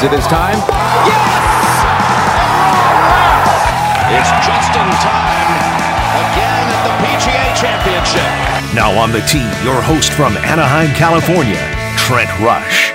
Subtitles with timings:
[0.00, 0.56] Is it his time?
[4.08, 5.60] It's just in time
[6.24, 8.74] again at the PGA Championship.
[8.74, 11.60] Now on the tee, your host from Anaheim, California,
[11.98, 12.92] Trent Rush.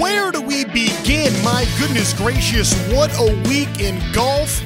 [0.00, 1.34] Where do we begin?
[1.44, 4.64] My goodness gracious, what a week in golf.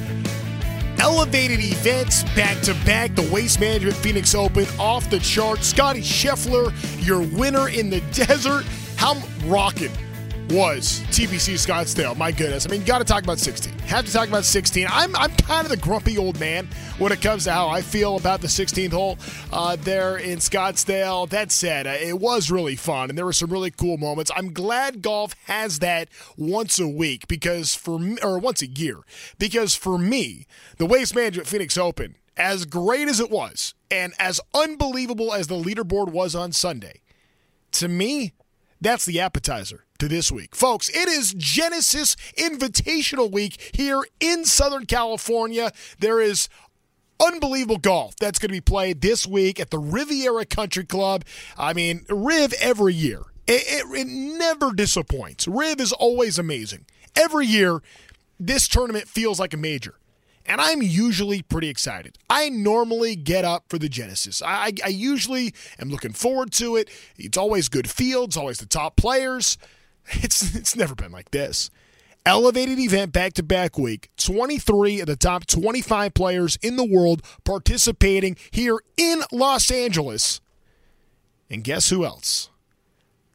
[1.01, 3.17] Elevated events back to back.
[3.17, 5.67] The Waste Management Phoenix Open off the charts.
[5.67, 6.73] Scotty Scheffler,
[7.05, 8.65] your winner in the desert.
[8.95, 9.91] How rocking
[10.51, 12.17] was TPC Scottsdale.
[12.17, 12.67] My goodness.
[12.67, 13.73] I mean, got to talk about 16.
[13.81, 14.87] Have to talk about 16.
[14.91, 18.17] I'm, I'm kind of the grumpy old man when it comes to how I feel
[18.17, 19.19] about the 16th hole
[19.53, 21.29] uh, there in Scottsdale.
[21.29, 24.31] That said, uh, it was really fun and there were some really cool moments.
[24.37, 28.99] I'm glad golf has that once a week because for me, or once a year,
[29.39, 34.41] because for me, the Waste Management Phoenix Open, as great as it was and as
[34.55, 37.01] unbelievable as the leaderboard was on Sunday,
[37.73, 38.33] to me,
[38.81, 40.55] that's the appetizer to this week.
[40.55, 45.73] Folks, it is Genesis Invitational Week here in Southern California.
[45.99, 46.49] There is
[47.19, 51.25] unbelievable golf that's going to be played this week at the Riviera Country Club.
[51.57, 53.23] I mean, Riv every year.
[53.47, 55.49] It, it, it never disappoints.
[55.49, 56.85] Riv is always amazing.
[57.17, 57.83] Every year,
[58.39, 59.95] this tournament feels like a major
[60.47, 62.19] and I'm usually pretty excited.
[62.29, 64.43] I normally get up for the Genesis.
[64.43, 66.91] I, I, usually am looking forward to it.
[67.17, 69.57] It's always good fields, always the top players.
[70.23, 71.71] It's it's never been like this.
[72.27, 74.11] Elevated event back to back week.
[74.17, 80.41] 23 of the top 25 players in the world participating here in Los Angeles.
[81.51, 82.49] And guess who else?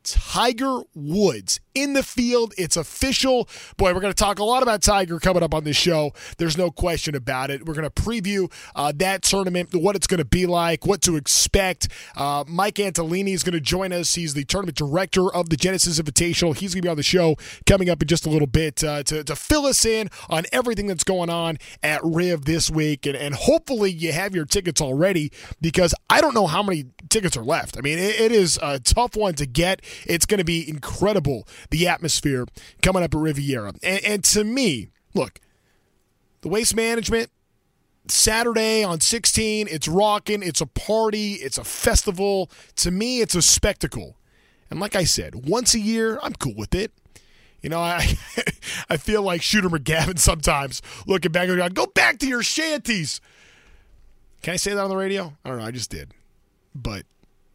[0.03, 2.53] Tiger Woods in the field.
[2.57, 3.47] It's official.
[3.77, 6.11] Boy, we're going to talk a lot about Tiger coming up on this show.
[6.37, 7.65] There's no question about it.
[7.65, 11.15] We're going to preview uh, that tournament, what it's going to be like, what to
[11.15, 11.87] expect.
[12.15, 14.15] Uh, Mike Antolini is going to join us.
[14.15, 16.55] He's the tournament director of the Genesis Invitational.
[16.55, 17.35] He's going to be on the show
[17.65, 20.87] coming up in just a little bit uh, to, to fill us in on everything
[20.87, 23.05] that's going on at Riv this week.
[23.05, 27.37] And, and hopefully you have your tickets already because I don't know how many tickets
[27.37, 27.77] are left.
[27.77, 29.81] I mean, it, it is a tough one to get.
[30.05, 32.45] It's going to be incredible the atmosphere
[32.81, 33.73] coming up at Riviera.
[33.83, 35.39] And, and to me, look,
[36.41, 37.29] the waste management,
[38.07, 42.49] Saturday on 16, it's rocking, it's a party, it's a festival.
[42.77, 44.17] To me, it's a spectacle.
[44.69, 46.91] And like I said, once a year, I'm cool with it.
[47.61, 48.17] You know, I
[48.89, 53.19] I feel like Shooter McGavin sometimes looking back and go back to your shanties.
[54.41, 55.33] Can I say that on the radio?
[55.43, 55.65] I don't know.
[55.65, 56.13] I just did.
[56.73, 57.05] But,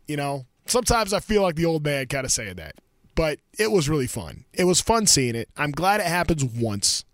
[0.07, 2.75] you know, sometimes I feel like the old man kind of saying that
[3.15, 4.45] but it was really fun.
[4.53, 5.49] It was fun seeing it.
[5.57, 7.05] I'm glad it happens once.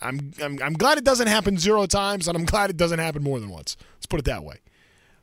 [0.00, 3.22] I'm, I'm, I'm glad it doesn't happen zero times, and I'm glad it doesn't happen
[3.22, 3.76] more than once.
[3.96, 4.58] Let's put it that way.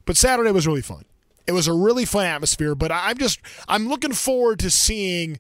[0.06, 1.06] But Saturday was really fun.
[1.48, 5.40] It was a really fun atmosphere, but I'm just I'm looking forward to seeing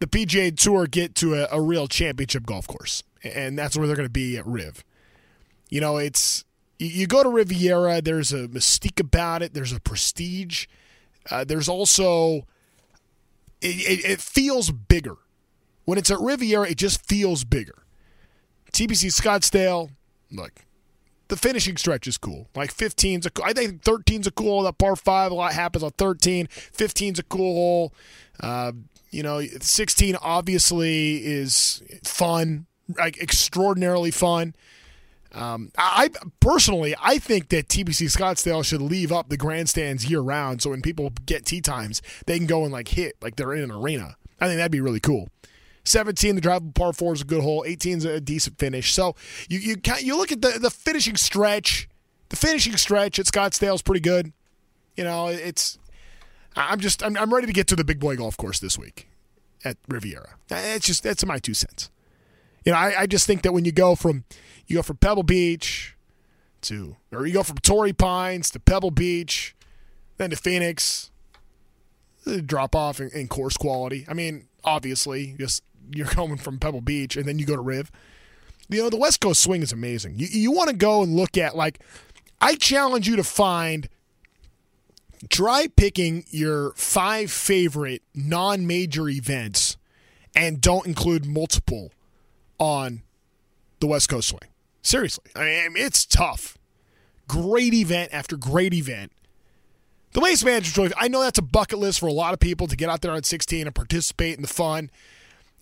[0.00, 3.96] the PGA Tour get to a, a real championship golf course, and that's where they're
[3.96, 4.82] going to be at Riv.
[5.68, 6.44] You know, it's
[6.80, 8.00] you, go to Riviera.
[8.00, 9.54] There's a mystique about it.
[9.54, 10.66] There's a prestige.
[11.30, 12.46] Uh, there's also
[13.60, 15.16] it, it, it feels bigger.
[15.84, 17.82] When it's at Riviera, it just feels bigger.
[18.72, 19.90] TPC Scottsdale,
[20.30, 20.52] look,
[21.28, 22.48] the finishing stretch is cool.
[22.54, 25.90] Like 15's a I think 13's a cool that par 5 a lot happens on
[25.92, 26.46] 13.
[26.46, 27.94] 15's a cool hole.
[28.40, 28.72] Uh,
[29.10, 32.66] you know, 16 obviously is fun,
[32.96, 34.54] like extraordinarily fun.
[35.32, 36.10] Um, I
[36.40, 40.82] personally, I think that TPC Scottsdale should leave up the grandstands year round, so when
[40.82, 44.16] people get tee times, they can go and like hit like they're in an arena.
[44.40, 45.28] I think that'd be really cool.
[45.84, 47.64] 17, the drive par four is a good hole.
[47.66, 48.92] 18 is a decent finish.
[48.92, 49.14] So
[49.48, 51.88] you you you look at the the finishing stretch.
[52.28, 54.32] The finishing stretch at Scottsdale is pretty good.
[54.96, 55.78] You know, it's.
[56.56, 59.08] I'm just I'm, I'm ready to get to the big boy golf course this week
[59.64, 60.34] at Riviera.
[60.48, 61.90] That's just that's my two cents.
[62.64, 64.24] You know, I, I just think that when you go from
[64.66, 65.96] you go from Pebble Beach
[66.62, 69.54] to, or you go from Torrey Pines to Pebble Beach,
[70.16, 71.10] then to Phoenix.
[72.44, 74.04] Drop off in, in course quality.
[74.08, 77.90] I mean, obviously, just you're coming from Pebble Beach and then you go to Riv.
[78.68, 80.14] You know, the West Coast swing is amazing.
[80.16, 81.80] You, you want to go and look at, like,
[82.40, 83.88] I challenge you to find,
[85.28, 89.76] try picking your five favorite non major events
[90.36, 91.90] and don't include multiple
[92.60, 93.02] on
[93.80, 94.48] the West Coast swing.
[94.82, 96.56] Seriously, I mean, it's tough.
[97.26, 99.10] Great event after great event.
[100.12, 102.66] The Waste Management Trophy, I know that's a bucket list for a lot of people
[102.66, 104.90] to get out there on 16 and participate in the fun.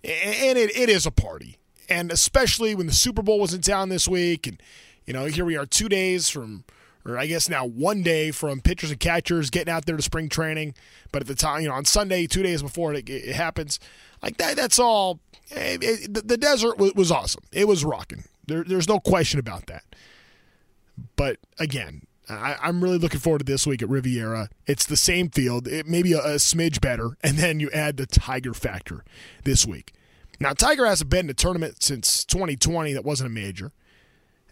[0.03, 1.57] And it, it is a party.
[1.87, 4.47] And especially when the Super Bowl was in town this week.
[4.47, 4.61] And,
[5.05, 6.63] you know, here we are two days from
[7.05, 10.29] or I guess now one day from pitchers and catchers getting out there to spring
[10.29, 10.75] training.
[11.11, 13.79] But at the time, you know, on Sunday, two days before it, it happens,
[14.21, 15.19] like that, that's all.
[15.49, 17.43] It, it, the, the, desert was, was, awesome.
[17.51, 18.23] It was rocking.
[18.47, 19.83] There, there's no question about that.
[21.15, 24.49] But again, I, am really looking forward to this week at Riviera.
[24.67, 28.05] It's the same field, it maybe a, a smidge better, and then you add the
[28.05, 29.03] Tiger factor
[29.43, 29.93] this week.
[30.39, 33.71] Now, Tiger hasn't been in a tournament since 2020 that wasn't a major.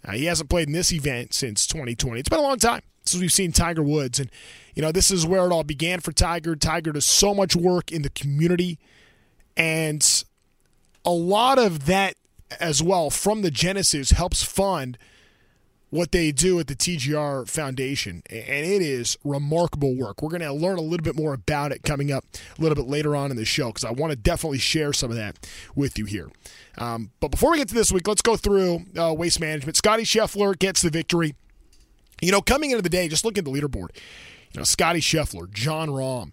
[0.06, 2.20] Uh, he hasn't played in this event since 2020.
[2.20, 4.20] It's been a long time since we've seen Tiger Woods.
[4.20, 4.30] And,
[4.76, 6.56] you know, this is where it all began for Tiger.
[6.56, 8.80] Tiger does so much work in the community.
[9.58, 10.24] And
[11.04, 12.16] a lot of that
[12.60, 14.98] as well from the Genesis helps fund–
[15.90, 20.22] what they do at the TGR Foundation, and it is remarkable work.
[20.22, 22.26] We're going to learn a little bit more about it coming up
[22.58, 25.12] a little bit later on in the show because I want to definitely share some
[25.12, 25.38] of that
[25.76, 26.30] with you here.
[26.78, 29.78] Um, but before we get to this week, let's go through uh, waste management.
[29.78, 31.36] Scotty Scheffler gets the victory.
[32.22, 33.90] You know, coming into the day, just look at the leaderboard.
[34.52, 36.32] You know, Scotty Scheffler, Jon Rahm,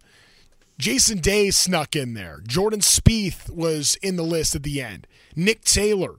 [0.79, 2.41] Jason Day snuck in there.
[2.47, 5.06] Jordan Spieth was in the list at the end.
[5.37, 6.17] Nick Taylor,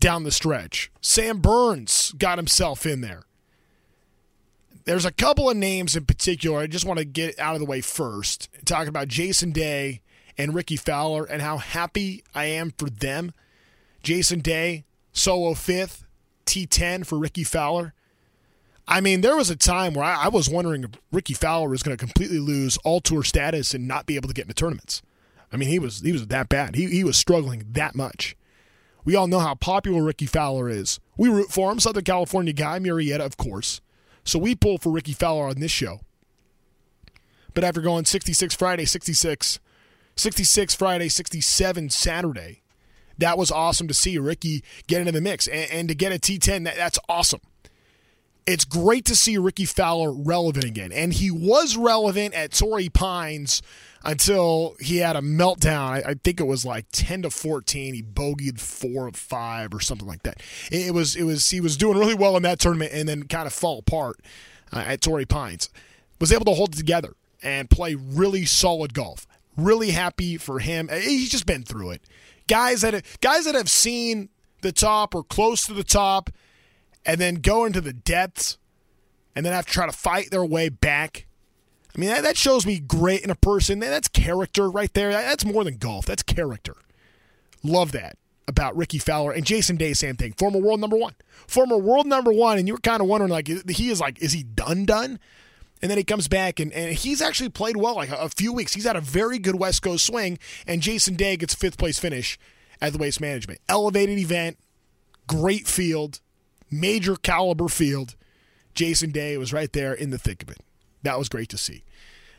[0.00, 0.90] down the stretch.
[1.00, 3.24] Sam Burns got himself in there.
[4.84, 7.66] There's a couple of names in particular I just want to get out of the
[7.66, 8.48] way first.
[8.64, 10.00] Talk about Jason Day
[10.36, 13.32] and Rickie Fowler and how happy I am for them.
[14.02, 16.04] Jason Day, solo fifth,
[16.46, 17.94] T10 for Rickie Fowler.
[18.88, 21.82] I mean, there was a time where I, I was wondering if Rickie Fowler was
[21.82, 25.02] going to completely lose all tour status and not be able to get into tournaments.
[25.52, 26.74] I mean, he was he was that bad.
[26.74, 28.36] He he was struggling that much.
[29.04, 31.00] We all know how popular Rickie Fowler is.
[31.16, 33.80] We root for him, Southern California guy, Murrieta, of course.
[34.24, 36.00] So we pull for Rickie Fowler on this show.
[37.54, 39.58] But after going 66 Friday, 66,
[40.16, 42.62] 66 Friday, 67 Saturday,
[43.18, 45.48] that was awesome to see Rickie get into the mix.
[45.48, 47.40] And, and to get a T10, that, that's awesome.
[48.46, 50.92] It's great to see Rickie Fowler relevant again.
[50.92, 53.62] And he was relevant at Torrey Pines
[54.04, 55.88] until he had a meltdown.
[55.88, 57.94] I, I, think it was like ten to fourteen.
[57.94, 60.42] He bogeyed four of five or something like that.
[60.70, 63.24] It, it was it was he was doing really well in that tournament and then
[63.24, 64.20] kind of fall apart
[64.72, 65.70] uh, at Torrey Pines.
[66.20, 69.26] Was able to hold it together and play really solid golf.
[69.56, 70.88] Really happy for him.
[70.90, 72.02] Uh, he's just been through it.
[72.48, 74.28] Guys that guys that have seen
[74.62, 76.30] the top or close to the top,
[77.04, 78.58] and then go into the depths,
[79.34, 81.26] and then have to try to fight their way back
[81.94, 83.78] I mean, that, that shows me great in a person.
[83.78, 85.12] That's character right there.
[85.12, 86.06] That's more than golf.
[86.06, 86.74] That's character.
[87.62, 88.16] Love that
[88.48, 89.92] about Rickie Fowler and Jason Day.
[89.92, 90.32] Same thing.
[90.32, 91.14] Former world number one.
[91.46, 94.32] Former world number one, and you were kind of wondering, like, he is like, is
[94.32, 95.18] he done done?
[95.82, 98.52] And then he comes back, and, and he's actually played well, like a, a few
[98.52, 98.72] weeks.
[98.72, 102.38] He's had a very good West Coast swing, and Jason Day gets fifth place finish
[102.80, 103.60] at the Waste Management.
[103.68, 104.58] Elevated event,
[105.26, 106.20] great field,
[106.72, 108.16] major caliber field.
[108.74, 110.58] Jason Day was right there in the thick of it
[111.02, 111.84] that was great to see.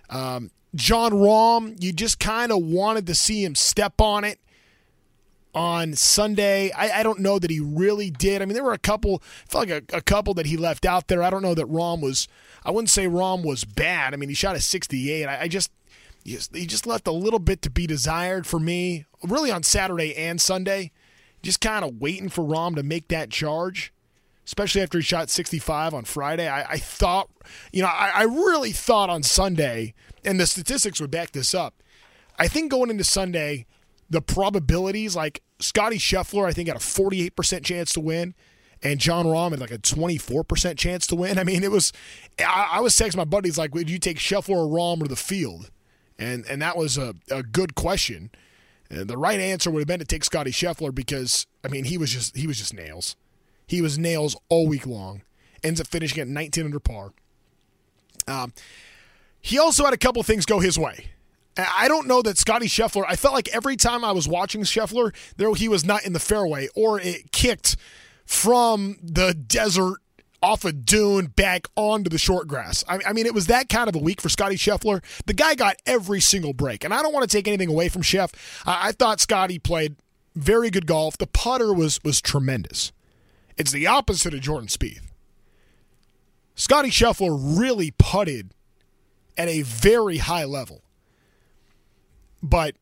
[0.09, 4.39] Um, Jon Rahm, you just kind of wanted to see him step on it
[5.53, 6.71] on Sunday.
[6.71, 8.41] I, I, don't know that he really did.
[8.41, 10.83] I mean, there were a couple, I felt like a, a, couple that he left
[10.83, 11.21] out there.
[11.21, 12.27] I don't know that Rahm was,
[12.65, 14.13] I wouldn't say Rahm was bad.
[14.13, 15.25] I mean, he shot a 68.
[15.25, 15.71] I, I just,
[16.23, 19.61] he just, he just left a little bit to be desired for me, really on
[19.61, 20.91] Saturday and Sunday.
[21.43, 23.93] Just kind of waiting for Rahm to make that charge
[24.45, 26.47] especially after he shot 65 on Friday.
[26.47, 27.29] I, I thought,
[27.71, 31.81] you know, I, I, really thought on Sunday, and the statistics would back this up.
[32.37, 33.65] I think going into Sunday,
[34.09, 38.35] the probabilities, like Scotty Scheffler, I think had a 48% chance to win,
[38.81, 41.39] and Jon Rahm had like a 24% chance to win.
[41.39, 41.93] I mean, it was,
[42.39, 45.15] I, I was texting my buddies, like, would you take Scheffler or Rahm or the
[45.15, 45.71] field?
[46.19, 48.29] And, and that was a, a good question.
[48.89, 51.97] And the right answer would have been to take Scotty Scheffler because, I mean, he
[51.97, 53.15] was just, he was just nails.
[53.73, 55.23] He was nails all week long.
[55.63, 57.11] Ends up finishing at 19 under par.
[58.27, 58.53] Um,
[59.41, 61.07] he also had a couple things go his way.
[61.57, 63.03] I don't know that Scotty Scheffler.
[63.07, 66.19] I felt like every time I was watching Scheffler, there he was not in the
[66.19, 67.75] fairway, or it kicked
[68.27, 69.97] from the desert
[70.43, 72.83] off a dune back onto the short grass.
[72.87, 75.03] I, I mean, it was that kind of a week for Scotty Scheffler.
[75.25, 78.03] The guy got every single break, and I don't want to take anything away from
[78.03, 78.35] Sheff.
[78.67, 79.95] I, I thought Scotty played
[80.35, 81.17] very good golf.
[81.17, 82.91] The putter was was tremendous.
[83.57, 85.11] It's the opposite of Jordan Spieth.
[86.55, 88.51] Scotty Scheffler really putted
[89.37, 90.81] at a very high level.
[92.41, 92.75] But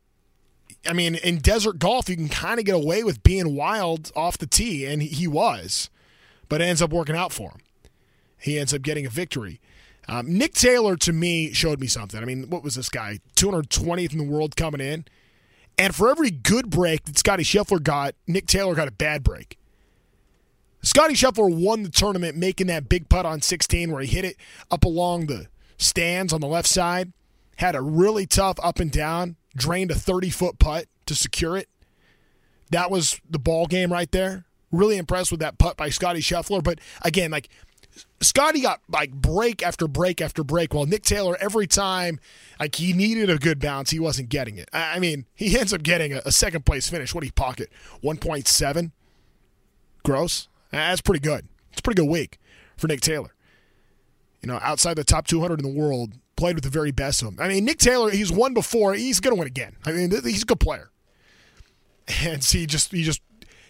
[0.86, 4.38] I mean, in desert golf, you can kind of get away with being wild off
[4.38, 5.88] the tee, and he was,
[6.48, 7.60] but it ends up working out for him.
[8.38, 9.60] He ends up getting a victory.
[10.08, 12.20] Um, Nick Taylor, to me, showed me something.
[12.20, 13.20] I mean, what was this guy?
[13.36, 15.04] 220th in the world coming in.
[15.78, 19.58] And for every good break that Scotty Scheffler got, Nick Taylor got a bad break.
[20.82, 24.36] Scotty Scheffler won the tournament making that big putt on 16 where he hit it
[24.70, 25.46] up along the
[25.78, 27.12] stands on the left side.
[27.56, 31.68] Had a really tough up and down, drained a 30 foot putt to secure it.
[32.70, 34.44] That was the ball game right there.
[34.72, 36.64] Really impressed with that putt by Scotty Scheffler.
[36.64, 37.48] But again, like
[38.20, 42.18] Scotty got like break after break after break, while Nick Taylor every time
[42.58, 44.68] like he needed a good bounce, he wasn't getting it.
[44.72, 47.14] I mean, he ends up getting a, second place finish.
[47.14, 47.70] What do you pocket?
[48.00, 48.92] One point seven.
[50.04, 50.48] Gross.
[50.72, 51.46] That's pretty good.
[51.70, 52.38] It's a pretty good week
[52.76, 53.34] for Nick Taylor.
[54.42, 57.28] You know, outside the top 200 in the world, played with the very best of
[57.28, 57.36] them.
[57.38, 58.94] I mean, Nick Taylor, he's won before.
[58.94, 59.76] He's going to win again.
[59.84, 60.90] I mean, he's a good player.
[62.24, 63.22] And see, just he just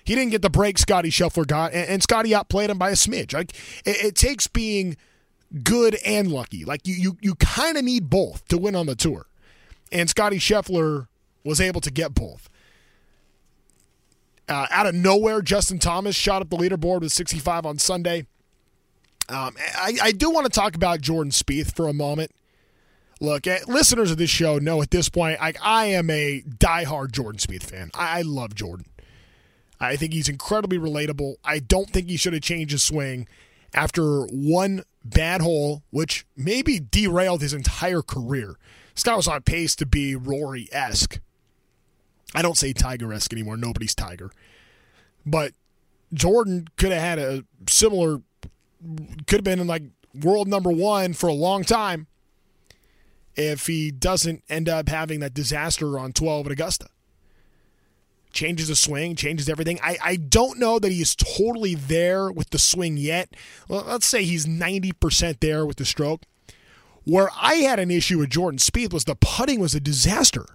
[0.05, 2.95] he didn't get the break Scotty Scheffler got, and, and Scotty outplayed him by a
[2.95, 3.35] smidge.
[3.35, 3.53] Like
[3.85, 4.97] it, it takes being
[5.63, 6.65] good and lucky.
[6.65, 9.27] Like you you you kind of need both to win on the tour,
[9.93, 11.09] and Scotty Scheffler
[11.45, 12.49] was able to get both.
[14.49, 18.27] Uh, out of nowhere, Justin Thomas shot up the leaderboard with 65 on Sunday.
[19.29, 22.33] Um, I, I do want to talk about Jordan Spieth for a moment.
[23.21, 27.13] Look, eh, listeners of this show know at this point, I, I am a diehard
[27.13, 27.91] Jordan Spieth fan.
[27.95, 28.87] I, I love Jordan.
[29.81, 31.37] I think he's incredibly relatable.
[31.45, 33.27] I don't think he should have changed his swing
[33.75, 38.57] after one bad hole, which maybe derailed his entire career.
[38.95, 41.21] This guy was on pace to be Rory esque.
[42.35, 43.57] I don't say Tiger esque anymore.
[43.57, 44.31] Nobody's Tiger.
[45.25, 45.53] But
[46.13, 48.23] Jordan could have had a similar,
[49.27, 49.85] could have been in like
[50.15, 52.07] world number one for a long time
[53.35, 56.89] if he doesn't end up having that disaster on 12 at Augusta
[58.33, 59.79] changes the swing, changes everything.
[59.83, 63.35] I, I don't know that he's totally there with the swing yet.
[63.69, 66.23] Well, let's say he's 90% there with the stroke.
[67.05, 70.47] Where I had an issue with Jordan Spieth was the putting was a disaster.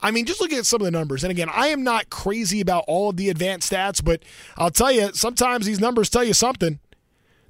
[0.00, 2.60] I mean, just looking at some of the numbers, and again, I am not crazy
[2.60, 4.22] about all of the advanced stats, but
[4.56, 6.80] I'll tell you, sometimes these numbers tell you something.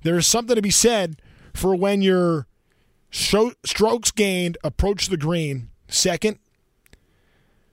[0.03, 1.21] There's something to be said
[1.53, 2.47] for when your
[3.11, 6.39] strokes gained approach the green second,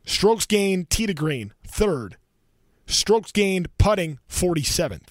[0.06, 2.18] strokes gained tee to green third.
[2.86, 5.08] Strokes gained putting 47th.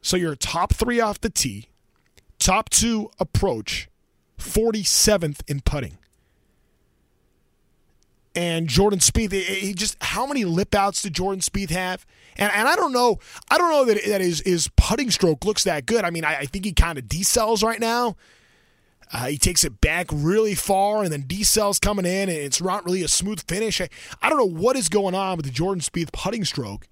[0.00, 1.68] So you're top three off the tee,
[2.38, 3.88] top two approach,
[4.38, 5.98] 47th in putting.
[8.34, 12.06] And Jordan Spieth, he just how many lip outs did Jordan Spieth have?
[12.36, 13.18] And and I don't know,
[13.50, 16.04] I don't know that that his his putting stroke looks that good.
[16.04, 18.16] I mean, I, I think he kind of decells right now.
[19.12, 22.84] Uh, he takes it back really far, and then decels coming in, and it's not
[22.86, 23.78] really a smooth finish.
[23.78, 23.90] I,
[24.22, 26.88] I don't know what is going on with the Jordan Spieth putting stroke.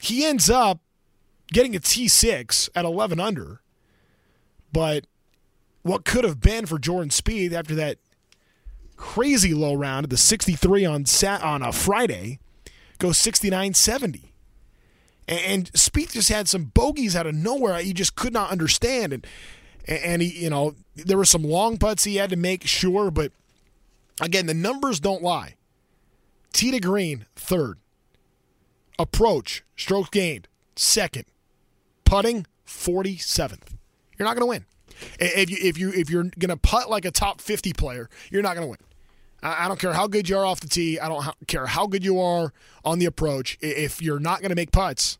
[0.00, 0.80] He ends up
[1.52, 3.60] getting a T6 at 11 under,
[4.72, 5.06] but
[5.82, 7.98] what could have been for Jordan Spieth after that
[8.96, 12.38] crazy low round at the 63 on sat on uh, a Friday
[12.98, 14.30] goes 69-70.
[15.26, 19.12] And Spieth just had some bogeys out of nowhere he just could not understand.
[19.12, 19.26] And
[19.86, 23.32] and he, you know, there were some long putts he had to make, sure, but
[24.20, 25.56] again, the numbers don't lie.
[26.52, 27.78] Tee to green, third.
[28.98, 31.24] Approach, stroke gained, second.
[32.04, 33.74] Putting, 47th.
[34.18, 34.64] You're not going to win.
[35.18, 38.42] If you if you if you're going to putt like a top 50 player, you're
[38.42, 38.78] not going to win.
[39.42, 40.98] I don't care how good you are off the tee.
[40.98, 43.58] I don't care how good you are on the approach.
[43.60, 45.18] If you're not going to make putts,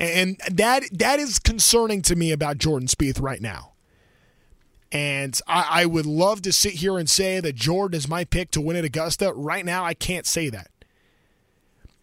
[0.00, 3.72] and that that is concerning to me about Jordan Spieth right now.
[4.92, 8.50] And I, I, would love to sit here and say that Jordan is my pick
[8.52, 9.32] to win at Augusta.
[9.32, 10.68] Right now, I can't say that.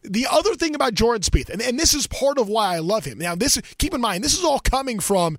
[0.04, 3.04] The other thing about Jordan Spieth, and, and this is part of why I love
[3.04, 3.18] him.
[3.18, 5.38] Now, this keep in mind, this is all coming from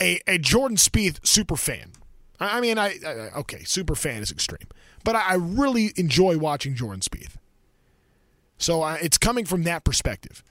[0.00, 1.92] a, a Jordan Spieth super fan.
[2.38, 4.66] I, mean, I, I, okay, super fan is extreme,
[5.04, 7.34] but I, I really enjoy watching Jordan Spieth.
[8.56, 10.42] So it's coming from that perspective.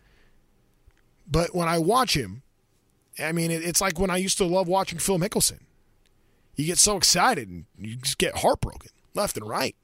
[1.29, 2.43] But when I watch him,
[3.19, 5.59] I mean, it, it's like when I used to love watching Phil Mickelson
[6.59, 9.77] you get so excited and you just get heartbroken left and right.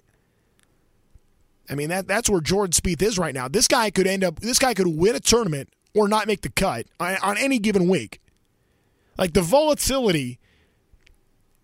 [1.70, 3.48] I mean that that's where Jordan Spieth is right now.
[3.48, 6.50] This guy could end up this guy could win a tournament or not make the
[6.50, 8.20] cut on, on any given week.
[9.18, 10.40] Like the volatility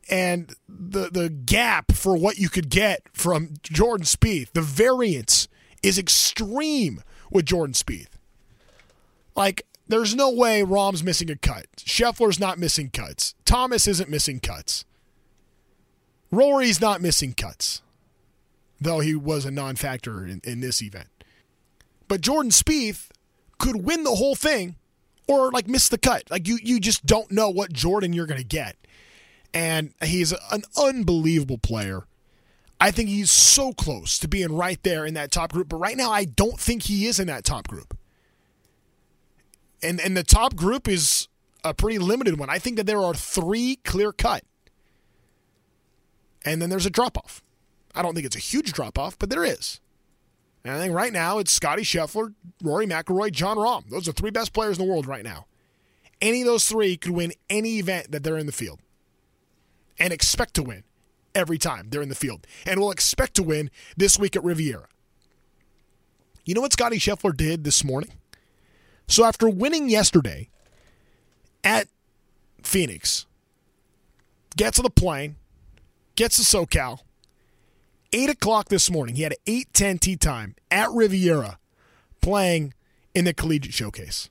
[0.09, 5.47] and the the gap for what you could get from Jordan Spieth, the variance
[5.83, 8.09] is extreme with Jordan Spieth.
[9.35, 11.67] Like there's no way Rahm's missing a cut.
[11.77, 13.35] Scheffler's not missing cuts.
[13.45, 14.85] Thomas isn't missing cuts.
[16.31, 17.81] Rory's not missing cuts,
[18.79, 21.09] though he was a non factor in, in this event.
[22.07, 23.09] But Jordan Spieth
[23.59, 24.75] could win the whole thing
[25.31, 26.29] or like miss the cut.
[26.29, 28.75] Like you, you just don't know what Jordan you're going to get.
[29.53, 32.05] And he's an unbelievable player.
[32.79, 35.69] I think he's so close to being right there in that top group.
[35.69, 37.97] But right now, I don't think he is in that top group.
[39.83, 41.27] And and the top group is
[41.63, 42.49] a pretty limited one.
[42.49, 44.43] I think that there are three clear cut.
[46.43, 47.43] And then there's a drop off.
[47.93, 49.79] I don't think it's a huge drop off, but there is.
[50.63, 53.89] And I think right now it's Scotty Scheffler, Rory McIlroy, Jon Rahm.
[53.89, 55.47] Those are three best players in the world right now.
[56.21, 58.79] Any of those three could win any event that they're in the field
[59.97, 60.83] and expect to win
[61.33, 64.87] every time they're in the field and will expect to win this week at Riviera.
[66.45, 68.11] You know what Scotty Scheffler did this morning?
[69.07, 70.49] So after winning yesterday
[71.63, 71.87] at
[72.63, 73.25] Phoenix,
[74.55, 75.37] gets on the plane,
[76.15, 76.99] gets to SoCal,
[78.13, 81.57] 8 o'clock this morning, he had an 8.10 tee time at Riviera
[82.21, 82.73] playing
[83.13, 84.29] in the Collegiate Showcase,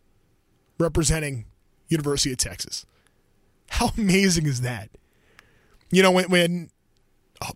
[0.79, 1.47] representing
[1.89, 2.87] University of Texas.
[3.71, 4.91] How amazing is that?
[5.91, 6.71] You know, when, when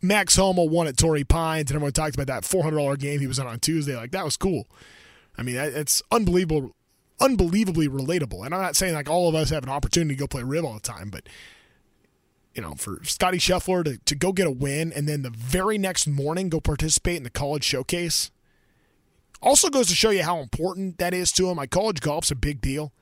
[0.02, 3.38] Max Homa won at Torrey Pines and everyone talked about that $400 game he was
[3.38, 4.66] on on Tuesday, like that was cool.
[5.37, 6.73] I mean, it's unbelievable,
[7.21, 8.45] unbelievably relatable.
[8.45, 10.64] And I'm not saying like all of us have an opportunity to go play Riv
[10.64, 11.28] all the time, but
[12.54, 15.78] you know, for Scotty Scheffler to, to go get a win and then the very
[15.78, 18.30] next morning go participate in the college showcase
[19.44, 21.58] also goes to show you how important that is to him.
[21.58, 22.92] Like college golf's a big deal.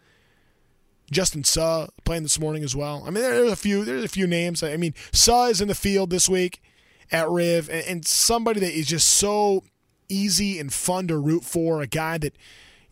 [1.10, 3.04] Justin Suh playing this morning as well.
[3.06, 4.62] I mean, there's a few there's a few names.
[4.62, 6.62] I mean, Suh is in the field this week
[7.10, 9.62] at Riv, and, and somebody that is just so
[10.08, 11.82] easy and fun to root for.
[11.82, 12.36] A guy that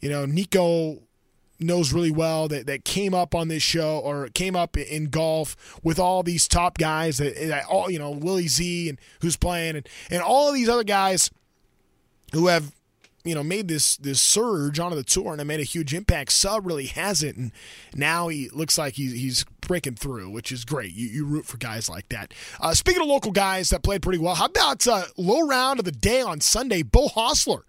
[0.01, 1.03] you know Nico
[1.61, 5.79] knows really well that, that came up on this show or came up in golf
[5.83, 9.77] with all these top guys that, that all you know Willie Z and who's playing
[9.77, 11.31] and, and all these other guys
[12.33, 12.73] who have
[13.25, 16.33] you know made this this surge onto the tour and have made a huge impact.
[16.33, 17.53] Suh really hasn't, and
[17.95, 20.93] now he looks like he's he's breaking through, which is great.
[20.93, 22.33] You, you root for guys like that.
[22.61, 25.85] Uh, speaking of local guys that played pretty well, how about uh, low round of
[25.85, 26.83] the day on Sunday?
[26.83, 27.63] Beau Hossler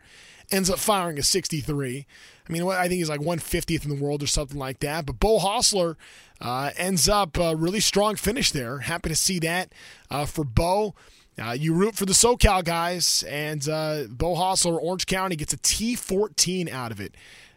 [0.52, 2.06] ends up firing a 63.
[2.48, 5.06] I mean, I think he's like 150th in the world or something like that.
[5.06, 5.96] But Beau Hossler
[6.40, 8.80] uh, ends up a really strong finish there.
[8.80, 9.74] Happy to see that
[10.10, 10.96] uh, for Beau.
[11.42, 15.58] Uh, you root for the SoCal guys, and uh, Beau Hossler, Orange County, gets a
[15.58, 17.16] T14 out of it.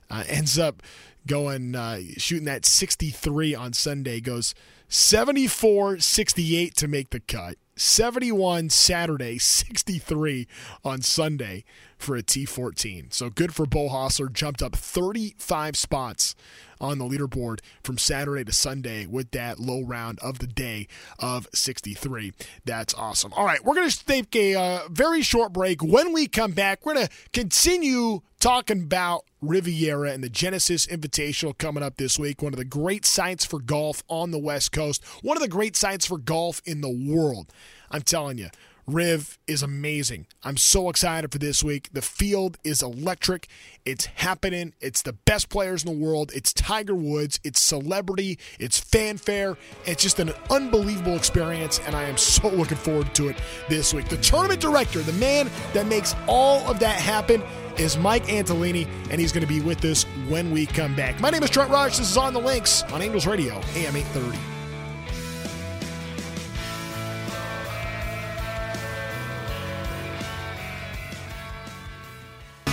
[0.08, 0.82] Uh, ends up
[1.26, 4.20] going uh, shooting that 63 on Sunday.
[4.20, 4.54] Goes
[4.88, 7.56] 74 68 to make the cut.
[7.76, 10.46] 71 Saturday, 63
[10.84, 11.64] on Sunday
[11.98, 13.12] for a T14.
[13.12, 14.32] So good for Beau Hossler.
[14.32, 16.34] Jumped up 35 spots
[16.80, 20.86] on the leaderboard from Saturday to Sunday with that low round of the day
[21.18, 22.32] of 63.
[22.64, 23.32] That's awesome.
[23.32, 25.82] All right, we're going to take a uh, very short break.
[25.82, 31.56] When we come back, we're going to continue talking about Riviera and the Genesis Invitational
[31.56, 32.42] coming up this week.
[32.42, 35.76] One of the great sites for golf on the West Coast, one of the great
[35.76, 37.52] sites for golf in the world.
[37.90, 38.48] I'm telling you.
[38.86, 40.26] Riv is amazing.
[40.42, 41.88] I'm so excited for this week.
[41.92, 43.48] The field is electric.
[43.86, 44.74] It's happening.
[44.80, 46.32] It's the best players in the world.
[46.34, 47.40] It's Tiger Woods.
[47.44, 48.38] It's celebrity.
[48.58, 49.56] It's fanfare.
[49.86, 53.36] It's just an unbelievable experience, and I am so looking forward to it
[53.68, 54.08] this week.
[54.08, 57.42] The tournament director, the man that makes all of that happen,
[57.78, 61.18] is Mike Antolini, and he's going to be with us when we come back.
[61.20, 61.96] My name is Trent Rush.
[61.96, 64.53] This is On the Links on Angels Radio, AM 830.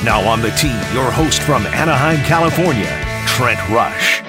[0.03, 2.89] Now on the tee, your host from Anaheim, California,
[3.27, 4.21] Trent Rush.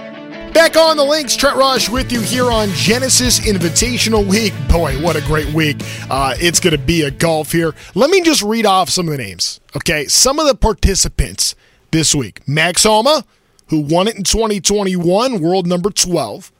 [0.53, 4.53] Back on the links, Trent Rush with you here on Genesis Invitational Week.
[4.69, 5.79] Boy, what a great week.
[6.11, 7.75] Uh, it's going to be a golf here.
[7.95, 9.61] Let me just read off some of the names.
[9.75, 11.55] Okay, some of the participants
[11.91, 13.25] this week Max Homa,
[13.69, 16.53] who won it in 2021, world number 12.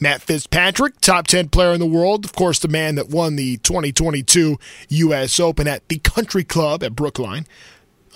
[0.00, 2.24] Matt Fitzpatrick, top 10 player in the world.
[2.24, 4.56] Of course, the man that won the 2022
[4.88, 5.38] U.S.
[5.38, 7.46] Open at the Country Club at Brookline.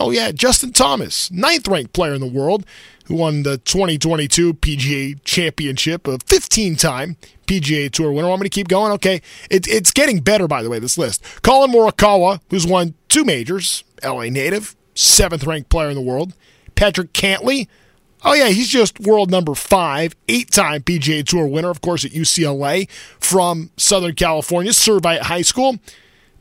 [0.00, 2.64] Oh, yeah, Justin Thomas, ninth ranked player in the world,
[3.06, 8.28] who won the 2022 PGA Championship, a 15 time PGA Tour winner.
[8.28, 8.92] Want me to keep going?
[8.92, 9.20] Okay.
[9.50, 11.24] It, it's getting better, by the way, this list.
[11.42, 16.32] Collin Morikawa, who's won two majors, LA native, seventh ranked player in the world.
[16.74, 17.68] Patrick Cantlay,
[18.24, 22.12] Oh, yeah, he's just world number five, eight time PGA Tour winner, of course, at
[22.12, 25.78] UCLA from Southern California, Servite High School.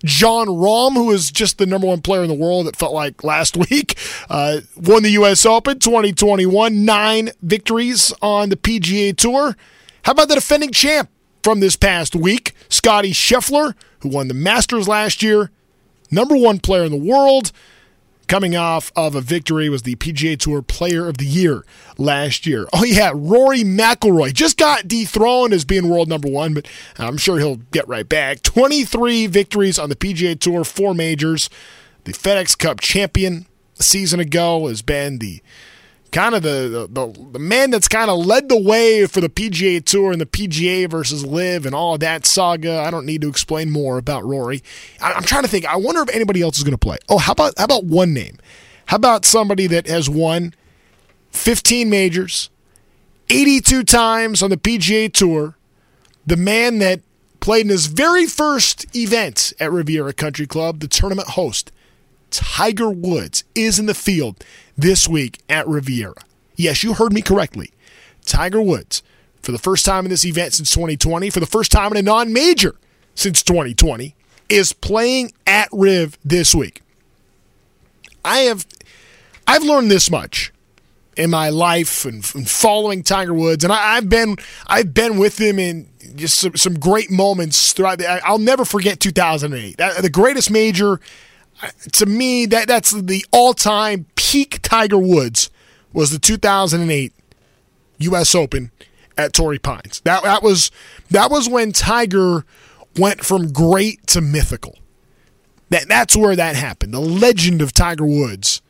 [0.04, 3.24] Jon Rahm, who is just the number one player in the world, it felt like
[3.24, 3.98] last week,
[4.30, 5.46] uh, won the U.S.
[5.46, 9.56] Open 2021, nine victories on the PGA Tour.
[10.04, 11.10] How about the defending champ
[11.44, 15.52] from this past week, Scotty Scheffler, who won the Masters last year,
[16.10, 17.52] number one player in the world
[18.32, 21.65] coming off of a victory was the PGA Tour Player of the Year
[21.98, 22.65] last year.
[22.72, 26.65] Oh yeah, Rory McIlroy just got dethroned as being world number one, but
[26.98, 28.41] I'm sure he'll get right back.
[28.41, 31.50] 23 victories on the PGA Tour, four majors.
[32.06, 35.41] The FedEx Cup champion a season ago has been the
[36.12, 39.84] kind of the, the, the man that's kind of led the way for the PGA
[39.84, 42.80] Tour and the PGA versus LIV and all that saga.
[42.82, 44.62] I don't need to explain more about Rory.
[45.02, 45.65] I, am trying to think.
[45.65, 46.97] I wonder if anybody else is going to play.
[47.10, 48.38] Oh, how about how about one name?
[48.88, 50.54] How about somebody that has won
[51.32, 52.50] 15 majors,
[53.30, 55.56] 82 times on the PGA Tour,
[56.26, 57.00] the man that
[57.39, 61.71] played in his very first event at Riviera Country Club, the tournament host,
[62.32, 64.44] Tiger Woods, is in the field
[64.78, 66.15] this week at Riviera.
[66.56, 67.72] Yes, you heard me correctly.
[68.26, 69.04] Tiger Woods,
[69.41, 72.02] for the first time in this event since 2020, for the first time in a
[72.02, 72.76] non major
[73.15, 74.15] since 2020,
[74.50, 76.82] is playing at Riv this week.
[78.24, 78.65] I have
[79.48, 80.54] I've learned this much
[81.17, 85.60] in my life and, following Tiger Woods, and I, have been I've been with him
[85.60, 87.98] in just some, some great moments throughout.
[87.98, 91.00] The, I'll never forget 2008, the greatest major
[91.93, 95.50] to me, that that's the all-time peak Tiger Woods
[95.93, 97.13] was the 2008
[98.00, 98.36] U.S.
[98.36, 98.71] Open
[99.17, 100.02] at Torrey Pines.
[100.02, 100.71] That that was
[101.10, 102.45] that was when Tiger
[102.97, 104.80] went from great to mythical.
[105.69, 106.93] That that's where that happened.
[106.93, 108.62] The legend of Tiger Woods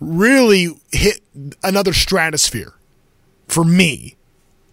[0.00, 1.20] really hit
[1.62, 2.74] another stratosphere
[3.46, 4.17] for me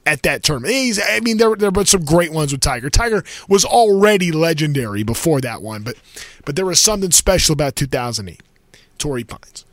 [0.06, 0.74] at that tournament.
[0.74, 2.90] He's, I mean, there, there were some great ones with Tiger.
[2.90, 5.96] Tiger was already legendary before that one, but
[6.46, 8.42] but there was something special about 2008,
[8.98, 9.66] Torrey Pines.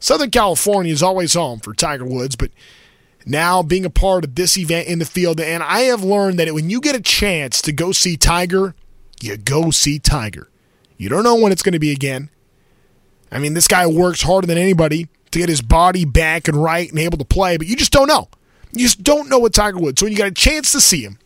[0.00, 2.50] Southern California is always home for Tiger Woods, but
[3.26, 6.52] now being a part of this event in the field, and I have learned that
[6.54, 8.74] when you get a chance to go see Tiger,
[9.20, 10.48] you go see Tiger.
[10.96, 12.30] You don't know when it's going to be again.
[13.30, 16.88] I mean, this guy works harder than anybody to get his body back and right
[16.88, 18.28] and able to play, but you just don't know.
[18.72, 20.00] You just don't know what Tiger Woods.
[20.00, 21.18] So when you got a chance to see him,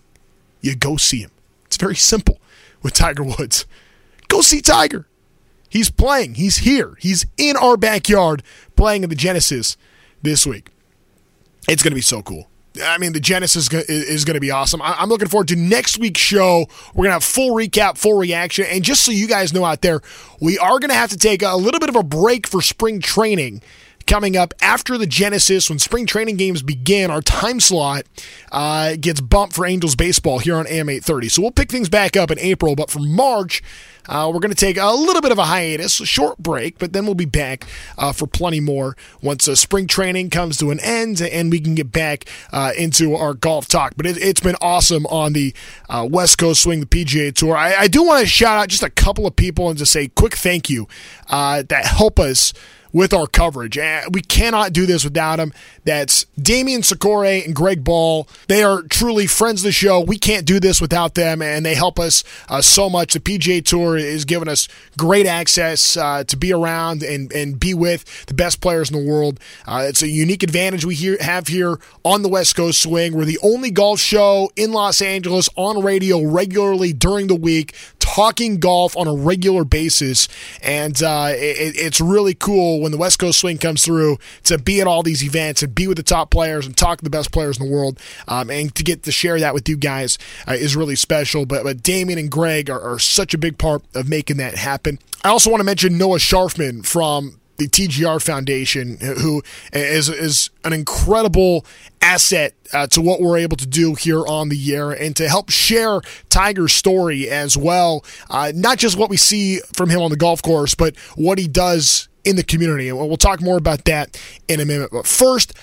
[0.60, 1.30] you go see him.
[1.66, 2.38] It's very simple
[2.82, 3.66] with Tiger Woods.
[4.28, 5.06] Go see Tiger.
[5.68, 6.34] He's playing.
[6.34, 6.96] He's here.
[7.00, 8.42] He's in our backyard
[8.76, 9.76] playing in the Genesis
[10.22, 10.70] this week.
[11.68, 12.48] It's going to be so cool.
[12.82, 14.80] I mean, the Genesis is going to be awesome.
[14.82, 16.66] I'm looking forward to next week's show.
[16.94, 18.64] We're going to have full recap, full reaction.
[18.66, 20.00] And just so you guys know out there,
[20.40, 23.00] we are going to have to take a little bit of a break for spring
[23.00, 23.62] training
[24.06, 27.10] coming up after the Genesis when spring training games begin.
[27.10, 28.04] Our time slot
[28.50, 31.28] uh, gets bumped for Angels baseball here on AM 830.
[31.28, 33.62] So we'll pick things back up in April, but for March,
[34.08, 36.92] uh, we're going to take a little bit of a hiatus, a short break, but
[36.92, 40.80] then we'll be back uh, for plenty more once uh, spring training comes to an
[40.80, 43.94] end and we can get back uh, into our golf talk.
[43.96, 45.54] But it, has been awesome on the
[45.88, 47.56] uh, West Coast Swing, the PGA Tour.
[47.56, 50.08] I, I do want to shout out just a couple of people and to say
[50.08, 50.88] quick thank you
[51.28, 52.52] uh, that help us
[52.92, 53.78] with our coverage.
[54.10, 55.52] We cannot do this without them.
[55.84, 58.28] That's Damian Sikore and Greg Ball.
[58.48, 60.00] They are truly friends of the show.
[60.00, 63.14] We can't do this without them, and they help us uh, so much.
[63.14, 67.74] The PGA Tour is giving us great access uh, to be around and, and be
[67.74, 69.40] with the best players in the world.
[69.66, 73.14] Uh, it's a unique advantage we have here on the West Coast Swing.
[73.14, 78.58] We're the only golf show in Los Angeles on radio regularly during the week, talking
[78.58, 80.26] golf on a regular basis,
[80.60, 84.80] and uh, it, it's really cool when the West Coast swing comes through to be
[84.80, 87.30] at all these events and be with the top players and talk to the best
[87.30, 88.00] players in the world.
[88.26, 91.46] Um, and to get to share that with you guys uh, is really special.
[91.46, 94.98] But, but Damien and Greg are, are such a big part of making that happen.
[95.24, 100.72] I also want to mention Noah Sharfman from the TGR Foundation, who is is an
[100.72, 101.64] incredible
[102.00, 105.50] asset uh, to what we're able to do here on the air and to help
[105.50, 108.04] share Tiger's story as well.
[108.28, 111.46] Uh, not just what we see from him on the golf course, but what he
[111.46, 112.88] does in the community.
[112.88, 114.90] And we'll talk more about that in a minute.
[114.90, 115.54] But first,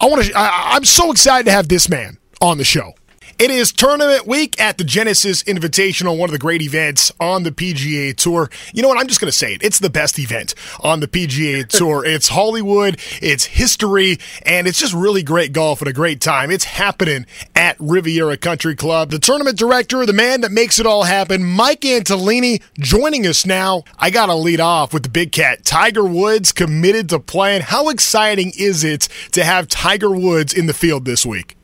[0.00, 0.32] I want to.
[0.36, 2.94] I'm so excited to have this man on the show.
[3.38, 7.52] It is tournament week at the Genesis Invitational, one of the great events on the
[7.52, 8.50] PGA Tour.
[8.74, 8.98] You know what?
[8.98, 9.62] I'm just going to say it.
[9.62, 12.04] It's the best event on the PGA Tour.
[12.04, 16.50] it's Hollywood, it's history, and it's just really great golf and a great time.
[16.50, 19.10] It's happening at Riviera Country Club.
[19.10, 23.84] The tournament director, the man that makes it all happen, Mike Antolini, joining us now.
[24.00, 25.64] I got to lead off with the big cat.
[25.64, 27.62] Tiger Woods committed to playing.
[27.62, 31.57] How exciting is it to have Tiger Woods in the field this week?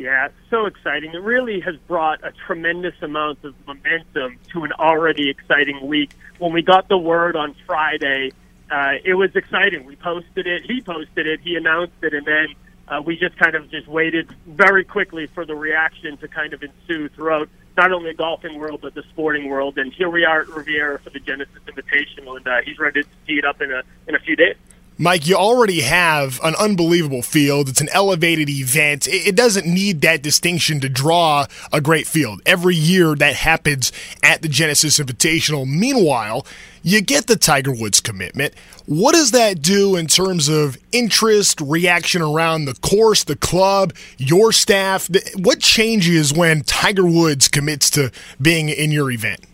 [0.00, 1.12] Yeah, it's so exciting.
[1.12, 6.12] It really has brought a tremendous amount of momentum to an already exciting week.
[6.38, 8.32] When we got the word on Friday,
[8.70, 9.84] uh, it was exciting.
[9.84, 12.46] We posted it, he posted it, he announced it, and then
[12.88, 16.62] uh, we just kind of just waited very quickly for the reaction to kind of
[16.62, 19.76] ensue throughout not only the golfing world but the sporting world.
[19.76, 23.08] And here we are at Riviera for the Genesis Invitational, and uh, he's ready to
[23.26, 24.56] tee it up in a in a few days.
[25.02, 27.70] Mike, you already have an unbelievable field.
[27.70, 29.08] It's an elevated event.
[29.08, 32.42] It doesn't need that distinction to draw a great field.
[32.44, 35.66] Every year that happens at the Genesis Invitational.
[35.66, 36.46] Meanwhile,
[36.82, 38.52] you get the Tiger Woods commitment.
[38.84, 44.52] What does that do in terms of interest, reaction around the course, the club, your
[44.52, 45.08] staff?
[45.34, 49.46] What changes when Tiger Woods commits to being in your event?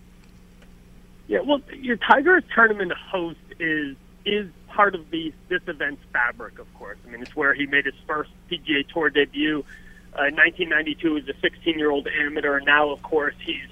[1.28, 6.72] Yeah, well, your Tigers tournament host is is part of the this event's fabric, of
[6.74, 6.98] course.
[7.06, 9.64] I mean, it's where he made his first PGA Tour debut
[10.16, 12.58] uh, in 1992 as a 16-year-old amateur.
[12.58, 13.68] And now, of course, he's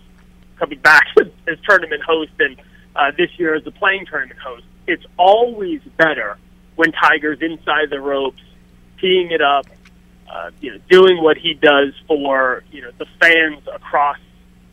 [0.58, 2.56] coming back as tournament host, and
[2.96, 4.64] uh, this year as a playing tournament host.
[4.86, 6.38] It's always better
[6.76, 8.42] when Tiger's inside the ropes,
[9.00, 9.66] teeing it up,
[10.30, 14.18] uh, you know, doing what he does for you know the fans across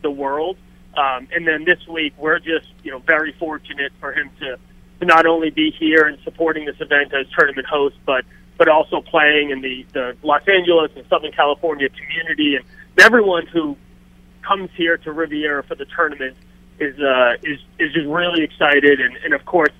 [0.00, 0.56] the world.
[0.94, 4.58] Um, and then this week, we're just you know very fortunate for him to
[5.02, 8.24] to not only be here and supporting this event as tournament host, but
[8.58, 12.54] but also playing in the, the Los Angeles and Southern California community.
[12.54, 12.64] And
[13.00, 13.76] everyone who
[14.42, 16.36] comes here to Riviera for the tournament
[16.78, 19.00] is uh, is is just really excited.
[19.00, 19.74] And, and of course,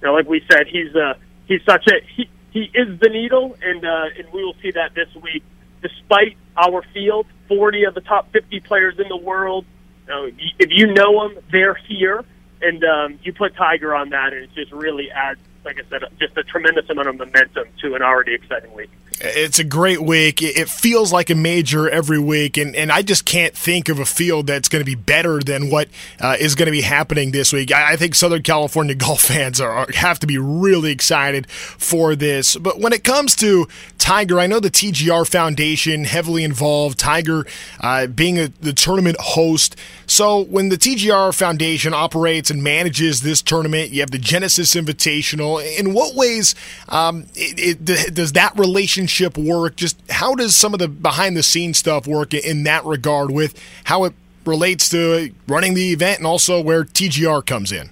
[0.00, 1.14] you know, like we said, he's uh,
[1.46, 3.56] he's such a he, he is the needle.
[3.62, 5.44] And uh, and we will see that this week.
[5.82, 9.66] Despite our field, 40 of the top 50 players in the world,
[10.08, 12.24] you if you know them, they're here
[12.62, 16.04] and um, you put Tiger on that, and it just really adds, like I said,
[16.18, 18.90] just a tremendous amount of momentum to an already exciting week.
[19.24, 20.42] It's a great week.
[20.42, 24.04] It feels like a major every week, and, and I just can't think of a
[24.04, 25.88] field that's going to be better than what
[26.20, 27.70] uh, is going to be happening this week.
[27.70, 32.16] I, I think Southern California golf fans are, are, have to be really excited for
[32.16, 32.56] this.
[32.56, 33.68] But when it comes to
[34.02, 36.98] Tiger, I know the TGR Foundation heavily involved.
[36.98, 37.46] Tiger
[37.78, 39.76] uh, being a, the tournament host.
[40.08, 45.64] So when the TGR Foundation operates and manages this tournament, you have the Genesis Invitational.
[45.78, 46.56] In what ways
[46.88, 49.76] um, it, it, does that relationship work?
[49.76, 53.56] Just how does some of the behind the scenes stuff work in that regard with
[53.84, 57.88] how it relates to running the event and also where TGR comes in?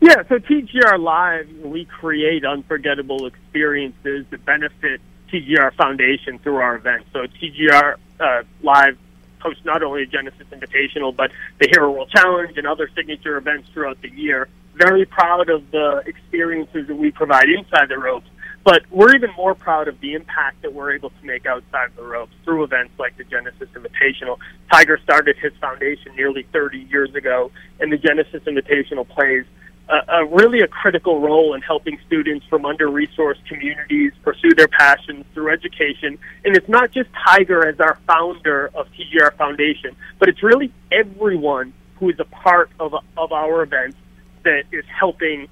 [0.00, 5.00] Yeah, so TGR Live, we create unforgettable experiences that benefit
[5.32, 7.08] TGR Foundation through our events.
[7.12, 8.98] So TGR uh, Live
[9.40, 11.30] hosts not only a Genesis Invitational, but
[11.60, 14.48] the Hero World Challenge and other signature events throughout the year.
[14.74, 18.28] Very proud of the experiences that we provide inside the ropes,
[18.64, 22.02] but we're even more proud of the impact that we're able to make outside the
[22.02, 24.38] ropes through events like the Genesis Invitational.
[24.70, 29.46] Tiger started his foundation nearly 30 years ago, and the Genesis Invitational plays
[29.88, 35.24] a, a really a critical role in helping students from under-resourced communities pursue their passions
[35.32, 36.18] through education.
[36.44, 41.72] And it's not just Tiger as our founder of TGR Foundation, but it's really everyone
[41.96, 43.96] who is a part of, of our events
[44.42, 45.48] that is helping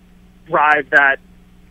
[0.46, 1.18] drive that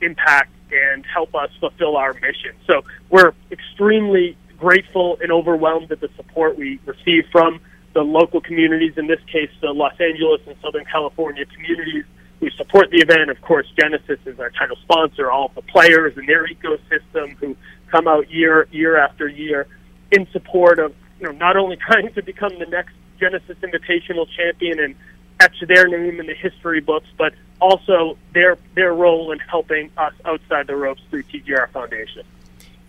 [0.01, 2.51] impact and help us fulfill our mission.
[2.65, 7.59] So we're extremely grateful and overwhelmed at the support we receive from
[7.93, 12.05] the local communities, in this case, the Los Angeles and Southern California communities,
[12.43, 13.29] who support the event.
[13.29, 15.31] Of course, Genesis is our title sponsor.
[15.31, 17.55] All the players and their ecosystem who
[17.87, 19.65] come out year year after year
[20.11, 24.79] in support of you know not only trying to become the next Genesis Invitational champion
[24.79, 24.95] and
[25.39, 30.13] etch their name in the history books, but also their their role in helping us
[30.25, 32.23] outside the ropes through TGR Foundation.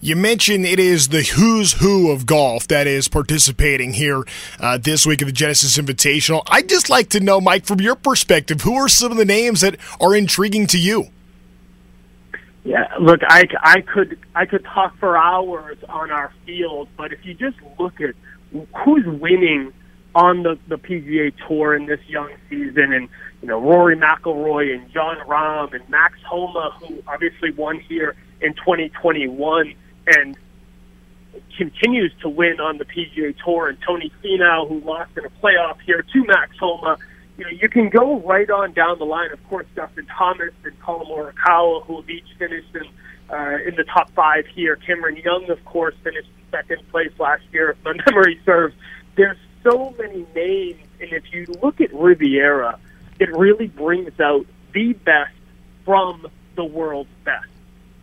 [0.04, 4.22] You mentioned it is the who's who of golf that is participating here
[4.60, 6.42] uh, this week of the Genesis Invitational.
[6.46, 9.62] I'd just like to know, Mike, from your perspective, who are some of the names
[9.62, 11.06] that are intriguing to you?
[12.64, 17.24] Yeah, look, I, I could I could talk for hours on our field, but if
[17.24, 18.14] you just look at
[18.84, 19.72] who's winning
[20.14, 23.08] on the the PGA Tour in this young season, and
[23.40, 28.52] you know Rory McIlroy and Jon Rahm and Max Homa, who obviously won here in
[28.52, 29.74] 2021
[30.06, 30.36] and
[31.56, 35.80] continues to win on the PGA Tour, and Tony Finau, who lost in a playoff
[35.80, 36.98] here to Max Homa.
[37.36, 39.32] You know, you can go right on down the line.
[39.32, 42.84] Of course, Dustin Thomas and Collin Morikawa, who have each finished in,
[43.34, 44.76] uh, in the top five here.
[44.76, 48.74] Cameron Young, of course, finished second place last year, if my memory serves.
[49.16, 52.78] There's so many names, and if you look at Riviera,
[53.18, 55.34] it really brings out the best
[55.84, 57.46] from the world's best.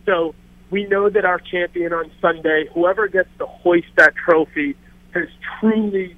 [0.06, 0.36] So
[0.72, 4.76] we know that our champion on Sunday, whoever gets to hoist that trophy,
[5.14, 5.28] has
[5.60, 6.16] truly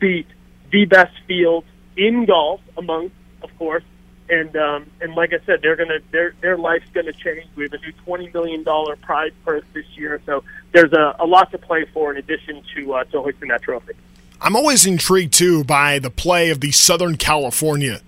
[0.00, 0.26] beat
[0.72, 1.64] the best field
[1.96, 3.10] in golf, among,
[3.42, 3.84] of course.
[4.30, 7.46] And um, and like I said, they're gonna their their life's gonna change.
[7.56, 11.26] We have a new twenty million dollar prize purse this year, so there's a, a
[11.26, 13.92] lot to play for in addition to uh, to hoisting that trophy.
[14.40, 18.00] I'm always intrigued too by the play of the Southern California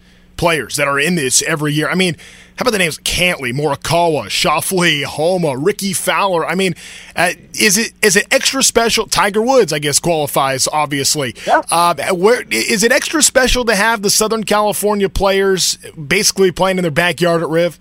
[0.42, 1.88] players that are in this every year.
[1.88, 2.16] I mean,
[2.56, 6.44] how about the names Cantlay, Morikawa, Schauffele, Homa, Rickie Fowler?
[6.44, 6.74] I mean,
[7.14, 9.06] uh, is it is it extra special?
[9.06, 11.36] Tiger Woods, I guess, qualifies obviously.
[11.46, 11.62] Yeah.
[11.70, 16.82] Uh, where is it extra special to have the Southern California players basically playing in
[16.82, 17.78] their backyard at Riv?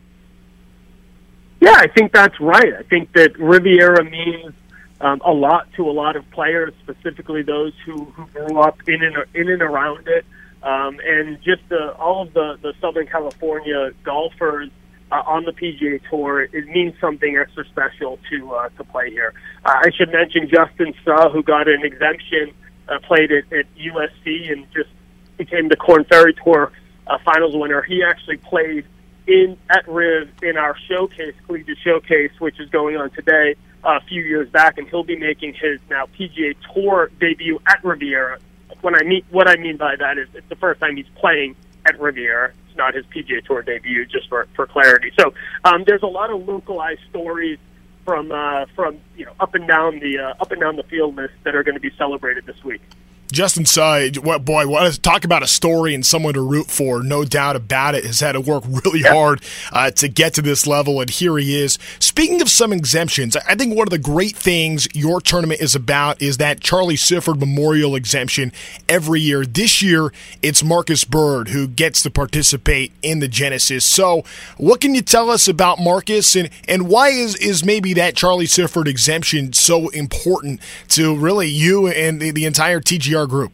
[1.62, 2.76] Yeah, I think that's right.
[2.76, 4.54] I think that Riviera means
[5.00, 9.02] um, a lot to a lot of players, specifically those who, who grew up in
[9.02, 10.26] and in and around it.
[10.64, 14.70] Um, and just the, all of the, the Southern California golfers
[15.12, 19.34] uh, on the PGA Tour, it means something extra special to uh, to play here.
[19.66, 22.54] Uh, I should mention Justin Suh, who got an exemption,
[22.88, 24.90] uh, played at, at USC, and just
[25.38, 26.72] became the Korn Ferry Tour
[27.08, 27.82] uh, Finals winner.
[27.82, 28.86] He actually played
[29.28, 33.56] in at Riv in our showcase, Collegiate Showcase, which is going on today.
[33.84, 37.84] Uh, a few years back, and he'll be making his now PGA Tour debut at
[37.84, 38.40] Riviera
[38.82, 41.56] when I mean what I mean by that is it's the first time he's playing
[41.86, 42.54] at Riviera.
[42.68, 45.12] It's not his PGA Tour debut, just for for clarity.
[45.20, 47.60] So um, there's a lot of localized stories
[48.06, 51.16] from uh, from you know up and down the uh, up and down the field
[51.16, 52.82] list that are going to be celebrated this week.
[53.32, 57.02] Justin Suh, what boy, what to talk about a story and someone to root for.
[57.02, 58.06] No doubt about it.
[58.06, 59.14] Has had to work really yeah.
[59.14, 59.42] hard
[59.72, 61.80] uh, to get to this level, and here he is.
[62.00, 66.22] Speaking of some exemptions, I think one of the great things your tournament is about
[66.22, 68.52] is that Charlie Sifford Memorial exemption
[68.90, 69.46] every year.
[69.46, 73.86] This year, it's Marcus Byrd who gets to participate in the Genesis.
[73.86, 74.24] So,
[74.58, 78.46] what can you tell us about Marcus, and and why is is maybe that Charlie
[78.46, 83.21] Sifford exemption so important to really you and the, the entire TGR?
[83.28, 83.52] Group.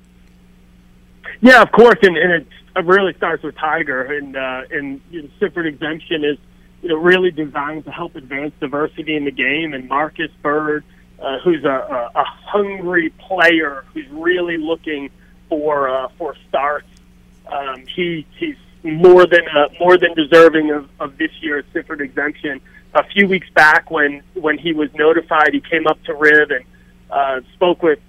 [1.41, 5.29] Yeah, of course, and, and it really starts with Tiger, and uh, and you know,
[5.39, 6.37] Sifford exemption is
[6.81, 9.73] you know really designed to help advance diversity in the game.
[9.73, 10.83] And Marcus Byrd,
[11.19, 15.09] uh, who's a, a, a hungry player, who's really looking
[15.49, 16.87] for uh, for starts,
[17.47, 22.61] um, he he's more than uh, more than deserving of, of this year's Sifford exemption.
[22.93, 26.65] A few weeks back, when when he was notified, he came up to Riv and
[27.11, 27.99] uh, spoke with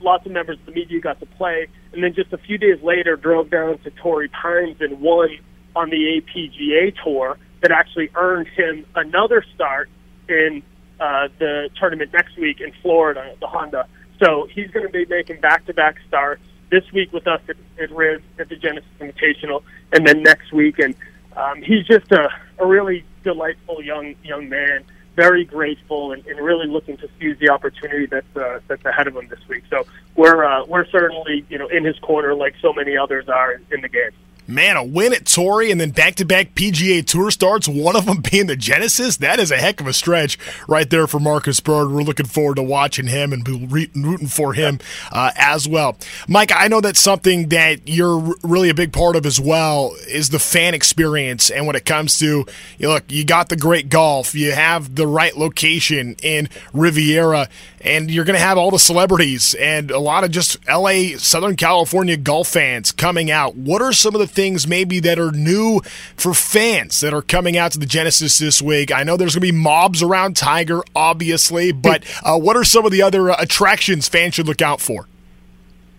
[0.00, 2.82] lots of members of the media got to play, and then just a few days
[2.82, 5.30] later drove down to Torrey Pines and won
[5.74, 9.88] on the APGA tour that actually earned him another start
[10.28, 10.62] in
[11.00, 13.86] uh, the tournament next week in Florida, the Honda.
[14.22, 18.22] So he's going to be making back-to-back starts this week with us at, at Riv
[18.38, 20.78] at the Genesis Invitational, and then next week.
[20.78, 20.94] And
[21.36, 22.28] um, he's just a,
[22.58, 24.84] a really delightful young young man
[25.16, 29.16] very grateful and, and really looking to seize the opportunity that's uh, that's ahead of
[29.16, 29.64] him this week.
[29.70, 33.54] So we're uh, we're certainly you know in his corner like so many others are
[33.54, 34.10] in, in the game.
[34.48, 38.06] Man, a win at Torrey and then back to back PGA Tour starts, one of
[38.06, 39.16] them being the Genesis.
[39.16, 41.90] That is a heck of a stretch right there for Marcus Byrd.
[41.90, 44.78] We're looking forward to watching him and rooting for him
[45.10, 45.96] uh, as well.
[46.28, 50.28] Mike, I know that's something that you're really a big part of as well is
[50.28, 51.50] the fan experience.
[51.50, 52.46] And when it comes to,
[52.78, 57.48] you look, you got the great golf, you have the right location in Riviera,
[57.80, 61.56] and you're going to have all the celebrities and a lot of just LA, Southern
[61.56, 63.56] California golf fans coming out.
[63.56, 65.80] What are some of the things maybe that are new
[66.16, 68.92] for fans that are coming out to the Genesis this week?
[68.92, 72.84] I know there's going to be mobs around Tiger, obviously, but uh, what are some
[72.86, 75.08] of the other uh, attractions fans should look out for?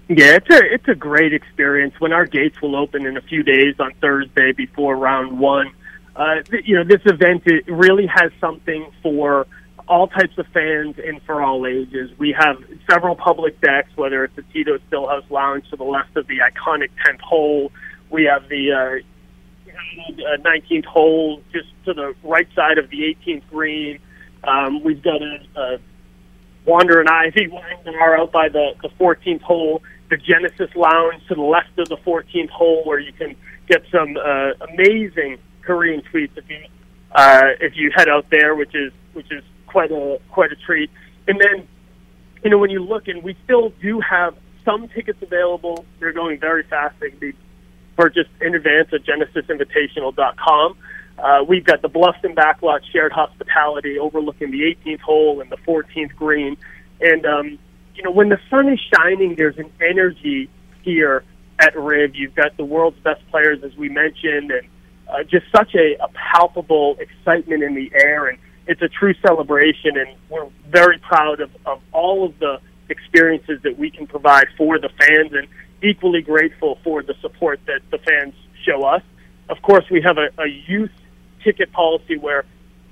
[0.09, 1.99] Yeah, it's a it's a great experience.
[1.99, 5.73] When our gates will open in a few days on Thursday before round one,
[6.15, 9.47] uh, you know this event it really has something for
[9.87, 12.11] all types of fans and for all ages.
[12.17, 16.27] We have several public decks, whether it's the Tito Stillhouse Lounge to the left of
[16.27, 17.71] the iconic 10th hole.
[18.09, 23.99] We have the uh, 19th hole just to the right side of the 18th green.
[24.43, 25.77] Um, we've got a, a
[26.65, 27.49] Wander and Ivy
[27.99, 29.81] are out by the, the 14th hole.
[30.09, 33.35] The Genesis Lounge to the left of the 14th hole, where you can
[33.67, 36.65] get some uh, amazing Korean tweets if you
[37.13, 40.89] uh, if you head out there, which is which is quite a quite a treat.
[41.27, 41.67] And then,
[42.43, 45.85] you know, when you look, and we still do have some tickets available.
[45.99, 46.95] They're going very fast.
[46.99, 47.33] They can be
[47.97, 50.77] purchased in advance at genesisinvitational.com.
[51.17, 56.15] Uh, we've got the Bluffton backlot shared hospitality overlooking the 18th hole and the 14th
[56.15, 56.55] green.
[57.01, 57.59] And, um,
[57.95, 60.49] you know, when the sun is shining, there's an energy
[60.83, 61.23] here
[61.59, 62.15] at Riv.
[62.15, 64.67] You've got the world's best players, as we mentioned, and
[65.09, 68.27] uh, just such a, a palpable excitement in the air.
[68.27, 68.37] And
[68.67, 73.77] it's a true celebration, and we're very proud of, of all of the experiences that
[73.77, 75.47] we can provide for the fans and
[75.83, 79.01] equally grateful for the support that the fans show us.
[79.49, 80.91] Of course, we have a, a youth
[81.43, 82.45] ticket policy where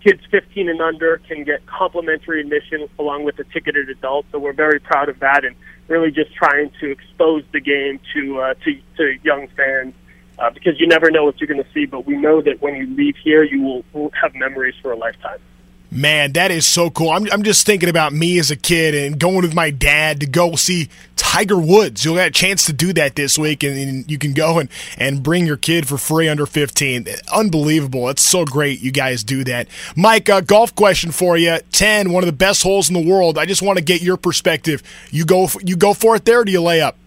[0.03, 4.25] kids 15 and under can get complimentary admission along with a ticketed adult.
[4.31, 5.55] So we're very proud of that and
[5.87, 9.93] really just trying to expose the game to uh, to, to young fans
[10.37, 11.85] uh, because you never know what you're going to see.
[11.85, 15.39] But we know that when you leave here, you will, have memories for a lifetime.
[15.91, 17.11] Man, that is so cool.
[17.11, 20.25] I'm, I'm just thinking about me as a kid and going with my dad to
[20.25, 22.03] go see Tiger Woods.
[22.03, 24.67] You'll get a chance to do that this week, and, and you can go and,
[24.97, 27.07] and bring your kid for free under 15.
[27.33, 28.09] Unbelievable.
[28.09, 29.67] It's so great you guys do that.
[29.95, 31.59] Mike, a golf question for you.
[31.71, 33.37] 10, one of the best holes in the world.
[33.37, 34.81] I just want to get your perspective.
[35.11, 36.97] You go, you go for it there, do you lay up?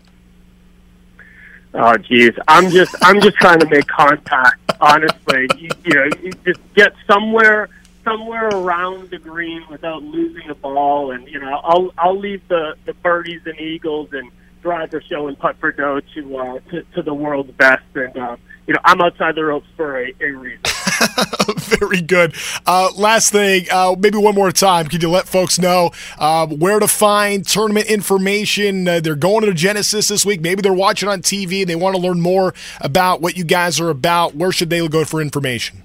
[1.74, 4.58] Oh, geez, I'm just I'm just trying to make contact.
[4.80, 7.68] Honestly, you, you know, you just get somewhere
[8.08, 12.74] somewhere around the green without losing the ball, and you know, I'll I'll leave the
[12.84, 14.30] the birdies and eagles and
[14.62, 18.36] driver show and putt for dough to uh, to, to the world's best, and uh,
[18.66, 20.60] you know, I'm outside the ropes for a, a reason.
[21.56, 22.34] Very good.
[22.66, 24.88] Uh, last thing, uh, maybe one more time.
[24.88, 28.86] Could you let folks know uh, where to find tournament information?
[28.86, 30.42] Uh, they're going to Genesis this week.
[30.42, 33.80] Maybe they're watching on TV and they want to learn more about what you guys
[33.80, 34.34] are about.
[34.34, 35.82] Where should they go for information?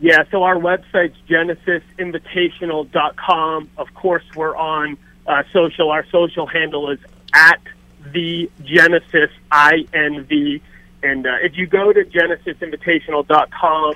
[0.00, 3.70] Yeah, so our website's genesisinvitational.com.
[3.76, 4.96] Of course, we're on
[5.26, 5.90] uh, social.
[5.90, 6.98] Our social handle is
[7.34, 7.60] at
[8.12, 10.62] the Genesis INV.
[11.02, 13.94] And uh, if you go to genesisinvitational.com,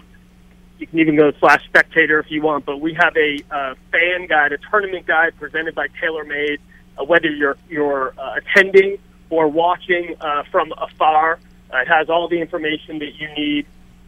[0.79, 2.67] you can even go slash spectator if you want.
[2.67, 6.59] But we have a uh, fan guide, a tournament guide presented by TaylorMade.
[6.99, 8.99] Uh, whether you're you're uh, attending
[9.31, 11.39] or watching uh, from afar,
[11.73, 13.65] uh, it has all the information that you need.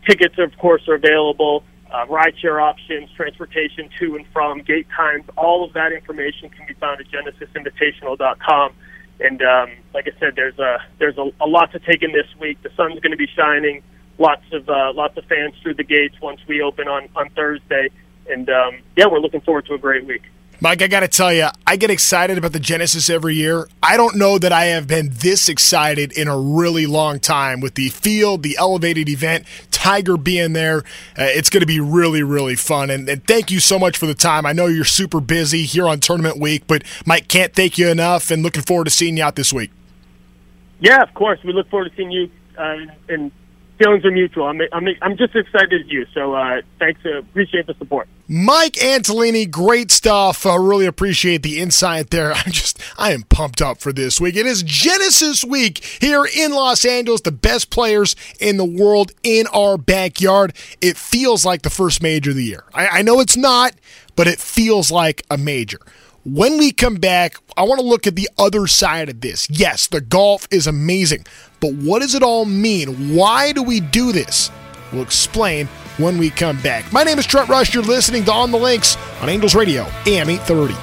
[0.07, 1.65] Tickets, of course, are available.
[1.91, 6.75] Uh, rideshare options, transportation to and from, gate times, all of that information can be
[6.75, 8.73] found at genesisinvitational.com.
[9.21, 12.27] And um, like I said, there's a there's a, a lot to take in this
[12.39, 12.61] week.
[12.63, 13.83] The sun's going to be shining
[14.19, 17.89] lots of uh, lots of fans through the gates once we open on on Thursday,
[18.29, 20.23] and um, yeah, we're looking forward to a great week.
[20.59, 23.69] Mike, I got to tell you, I get excited about the Genesis every year.
[23.83, 27.75] I don't know that I have been this excited in a really long time with
[27.75, 30.79] the field, the elevated event, Tiger being there.
[31.19, 32.89] Uh, it's going to be really, really fun.
[32.89, 34.47] And, and, thank you so much for the time.
[34.47, 38.31] I know you're super busy here on tournament week, but Mike, can't thank you enough
[38.31, 39.71] and looking forward to seeing you out this week.
[40.81, 41.39] Yeah, of course.
[41.45, 42.79] We look forward to seeing you uh,
[43.09, 43.31] and
[43.79, 44.47] feelings are mutual.
[44.47, 46.07] I'm, I'm, I'm just excited as you.
[46.15, 47.01] So uh, thanks.
[47.05, 48.09] Uh, appreciate the support.
[48.29, 50.47] Mike Antolini, great stuff.
[50.47, 52.33] I really appreciate the insight there.
[52.35, 54.37] I'm just, I am pumped up for this week.
[54.37, 57.21] It is Genesis week here in Los Angeles.
[57.21, 60.55] The best players in the world in our backyard.
[60.81, 62.65] It feels like the first major of the year.
[62.75, 63.75] I, I know it's not,
[64.17, 65.79] but it feels like a major.
[66.27, 69.49] When we come back, I want to look at the other side of this.
[69.49, 71.25] Yes, the golf is amazing,
[71.61, 73.15] but what does it all mean?
[73.15, 74.51] Why do we do this?
[74.93, 75.69] We'll explain
[75.99, 76.93] when we come back.
[76.93, 77.73] My name is Trent Rush.
[77.73, 80.75] You're listening to On the Links on Angels Radio, AM 830.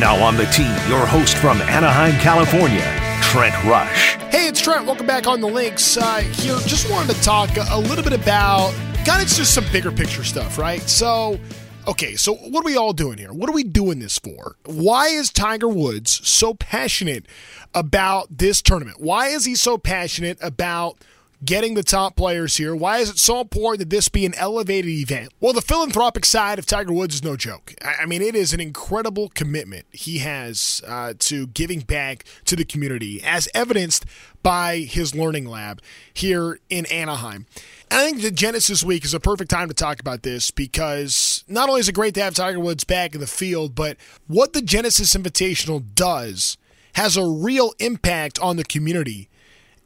[0.00, 3.01] Now on the team, your host from Anaheim, California,
[3.32, 4.16] Trent Rush.
[4.30, 4.84] Hey, it's Trent.
[4.84, 5.96] Welcome back on the links.
[5.96, 8.74] Uh, here, just wanted to talk a little bit about
[9.06, 10.82] kind of just some bigger picture stuff, right?
[10.82, 11.40] So,
[11.88, 13.32] okay, so what are we all doing here?
[13.32, 14.56] What are we doing this for?
[14.66, 17.24] Why is Tiger Woods so passionate
[17.72, 19.00] about this tournament?
[19.00, 20.98] Why is he so passionate about
[21.44, 22.74] getting the top players here.
[22.74, 25.32] Why is it so important that this be an elevated event?
[25.40, 27.74] Well, the philanthropic side of Tiger Woods is no joke.
[27.82, 32.64] I mean, it is an incredible commitment he has uh, to giving back to the
[32.64, 34.04] community, as evidenced
[34.42, 35.80] by his learning lab
[36.12, 37.46] here in Anaheim.
[37.90, 41.44] And I think the Genesis Week is a perfect time to talk about this because
[41.48, 44.52] not only is it great to have Tiger Woods back in the field, but what
[44.52, 46.56] the Genesis Invitational does
[46.94, 49.28] has a real impact on the community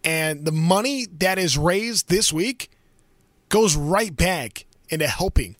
[0.06, 2.70] and the money that is raised this week
[3.48, 5.56] goes right back into helping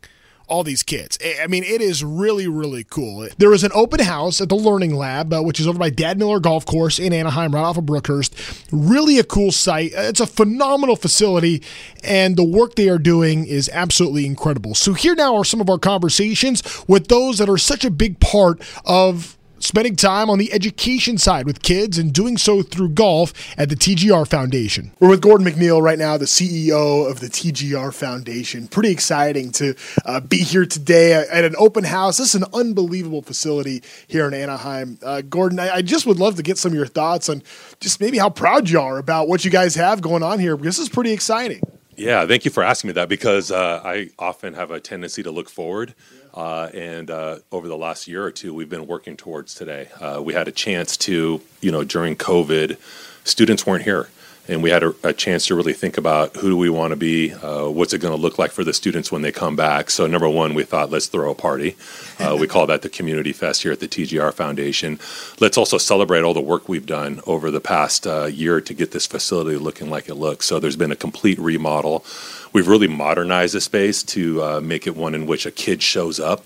[0.49, 1.19] all these kids.
[1.43, 3.27] I mean, it is really, really cool.
[3.39, 6.19] There is an open house at the Learning Lab, uh, which is over by Dad
[6.19, 8.69] Miller Golf Course in Anaheim, right off of Brookhurst.
[8.71, 9.91] Really a cool site.
[9.93, 11.65] It's a phenomenal facility,
[12.05, 14.77] and the work they are doing is absolutely incredible.
[14.77, 18.21] So, here now are some of our conversations with those that are such a big
[18.21, 19.36] part of
[19.67, 23.75] spending time on the education side with kids and doing so through golf at the
[23.75, 24.93] TGR Foundation.
[25.01, 28.69] We're with Gordon McNeil right now, the CEO of the TGR Foundation.
[28.69, 32.19] Pretty exciting to uh, be here today at an open house.
[32.19, 34.99] This is an unbelievable facility here in Anaheim.
[35.03, 37.43] Uh, Gordon, I, I, just would love to get some of your thoughts on
[37.81, 40.77] just maybe how proud you are about what you guys have going on here because
[40.77, 41.61] this is pretty exciting.
[41.97, 45.31] Yeah, thank you for asking me that because uh, I often have a tendency to
[45.31, 45.95] look forward.
[46.37, 49.89] Uh, and uh, over the last year or two, we've been working towards today.
[49.99, 52.77] Uh, we had a chance to, you know, during COVID,
[53.25, 54.11] students weren't here.
[54.49, 56.97] and we had a, a, chance to really think about who do we want to
[56.97, 59.91] be, uh, what's it going to look like for the students when they come back.
[59.91, 61.75] So number one, we thought let's throw a party.
[62.21, 65.01] Uh, we call that the Community Fest here at the TGR Foundation.
[65.41, 68.93] Let's also celebrate all the work we've done over the past uh, year to get
[68.93, 70.47] this facility looking like it looks.
[70.47, 72.05] So there's been a complete remodel.
[72.57, 76.19] We've really modernized the space to uh, make it one in which a kid shows
[76.19, 76.43] up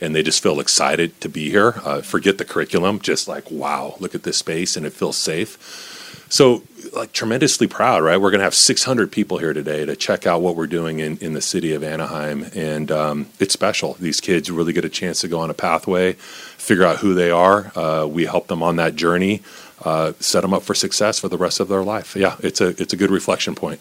[0.00, 1.74] and they just feel excited to be here.
[1.84, 6.26] Uh, forget the curriculum, just like wow, look at this space, and it feels safe.
[6.28, 8.16] So, like, tremendously proud, right?
[8.16, 11.18] We're going to have 600 people here today to check out what we're doing in,
[11.18, 12.46] in the city of Anaheim.
[12.54, 13.94] And um, it's special.
[14.00, 17.30] These kids really get a chance to go on a pathway, figure out who they
[17.30, 17.70] are.
[17.76, 19.42] Uh, we help them on that journey,
[19.84, 22.16] uh, set them up for success for the rest of their life.
[22.16, 23.80] Yeah, it's a, it's a good reflection point.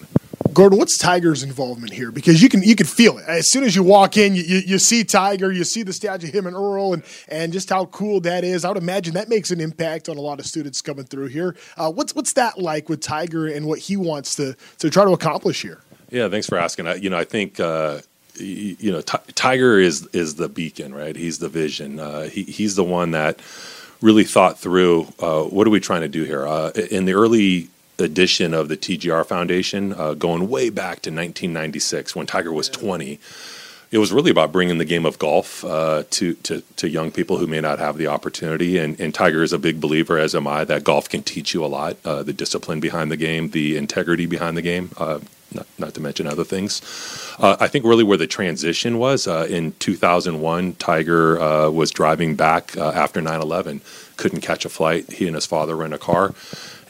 [0.53, 2.11] Gordon, what's Tiger's involvement here?
[2.11, 4.35] Because you can you can feel it as soon as you walk in.
[4.35, 7.53] You, you, you, see Tiger, you see the statue of him and Earl, and and
[7.53, 8.65] just how cool that is.
[8.65, 11.55] I would imagine that makes an impact on a lot of students coming through here.
[11.77, 15.11] Uh, what's what's that like with Tiger and what he wants to to try to
[15.11, 15.79] accomplish here?
[16.09, 16.87] Yeah, thanks for asking.
[16.87, 17.59] I, you know, I think.
[17.59, 17.99] Uh,
[18.37, 21.15] you know, T- Tiger is is the beacon, right?
[21.15, 21.99] He's the vision.
[21.99, 23.39] Uh, he, he's the one that
[24.01, 26.47] really thought through uh, what are we trying to do here.
[26.47, 32.15] Uh, in the early edition of the TGR Foundation, uh, going way back to 1996
[32.15, 33.19] when Tiger was 20.
[33.91, 37.37] It was really about bringing the game of golf uh, to, to, to young people
[37.37, 38.77] who may not have the opportunity.
[38.77, 41.63] And, and, Tiger is a big believer, as am I, that golf can teach you
[41.63, 44.91] a lot uh, the discipline behind the game, the integrity behind the game.
[45.53, 46.81] Not, not, to mention other things.
[47.37, 52.35] Uh, I think really where the transition was uh, in 2001, Tiger uh, was driving
[52.35, 53.81] back uh, after 9 11,
[54.15, 55.11] couldn't catch a flight.
[55.11, 56.33] He and his father were in a car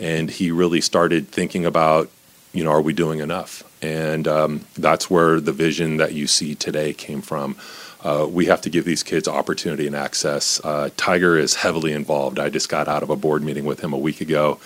[0.02, 2.10] and he really started thinking about,
[2.54, 3.64] you know, are we doing enough?
[3.84, 7.56] And um, that's where the vision that you see today came from.
[8.04, 10.60] Uh, we have to give these kids opportunity and access.
[10.64, 12.40] Uh, Tiger is heavily involved.
[12.40, 14.60] I just got out of a board meeting with him a week ago.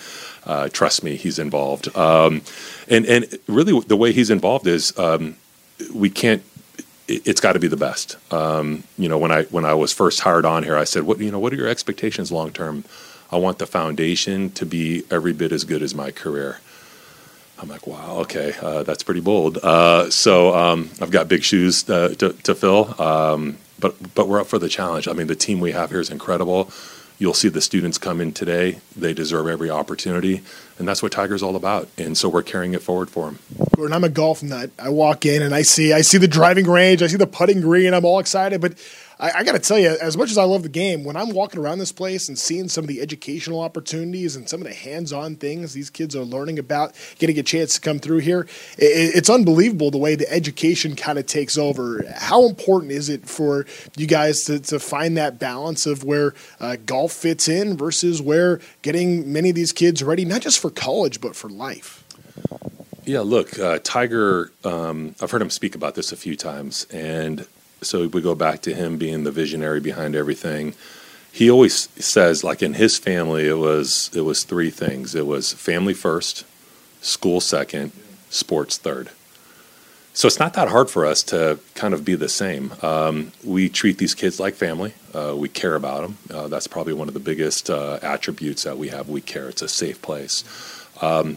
[0.46, 1.94] Uh, trust me, he's involved.
[1.96, 2.42] Um,
[2.88, 5.36] and and really, the way he's involved is um,
[5.92, 6.42] we can't.
[7.08, 8.16] It, has got to be the best.
[8.32, 11.18] Um, you know, when I when I was first hired on here, I said, "What
[11.18, 11.38] you know?
[11.38, 12.84] What are your expectations long term?"
[13.30, 16.60] I want the foundation to be every bit as good as my career.
[17.58, 19.58] I'm like, wow, okay, uh, that's pretty bold.
[19.58, 24.40] Uh, so um, I've got big shoes uh, to, to, fill, um, but but we're
[24.40, 25.08] up for the challenge.
[25.08, 26.70] I mean, the team we have here is incredible.
[27.18, 30.42] You'll see the students come in today; they deserve every opportunity,
[30.78, 31.88] and that's what Tiger's all about.
[31.98, 33.38] And so we're carrying it forward for him.
[33.74, 34.70] Gordon, I'm a golf nut.
[34.78, 37.60] I walk in and I see I see the driving range, I see the putting
[37.60, 37.94] green.
[37.94, 38.74] I'm all excited, but
[39.18, 41.30] I, I got to tell you, as much as I love the game, when I'm
[41.30, 44.74] walking around this place and seeing some of the educational opportunities and some of the
[44.74, 48.40] hands-on things these kids are learning about, getting a chance to come through here,
[48.76, 52.04] it, it's unbelievable the way the education kind of takes over.
[52.14, 53.66] How important is it for
[53.96, 58.60] you guys to, to find that balance of where uh, golf fits in versus where
[58.82, 62.02] getting many of these kids ready, not just for college but for life?
[63.04, 67.46] Yeah, look, uh, Tiger, um, I've heard him speak about this a few times, and
[67.80, 70.74] so we go back to him being the visionary behind everything.
[71.30, 75.14] He always says, like in his family, it was it was three things.
[75.14, 76.44] It was family first,
[77.00, 77.92] school second,
[78.30, 79.10] sports third.
[80.16, 82.72] So it's not that hard for us to kind of be the same.
[82.80, 84.94] Um, we treat these kids like family.
[85.12, 86.18] Uh, we care about them.
[86.34, 89.10] Uh, that's probably one of the biggest uh, attributes that we have.
[89.10, 89.46] We care.
[89.50, 90.42] It's a safe place.
[91.02, 91.36] Um,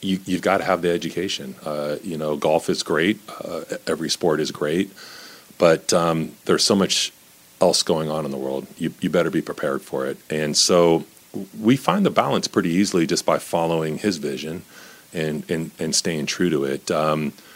[0.00, 1.56] you, have got to have the education.
[1.64, 3.18] Uh, you know, golf is great.
[3.44, 4.92] Uh, every sport is great.
[5.58, 7.12] But um, there's so much
[7.60, 8.68] else going on in the world.
[8.78, 10.18] You, you better be prepared for it.
[10.30, 11.04] And so
[11.60, 14.62] we find the balance pretty easily just by following his vision
[15.12, 16.92] and, and, and staying true to it.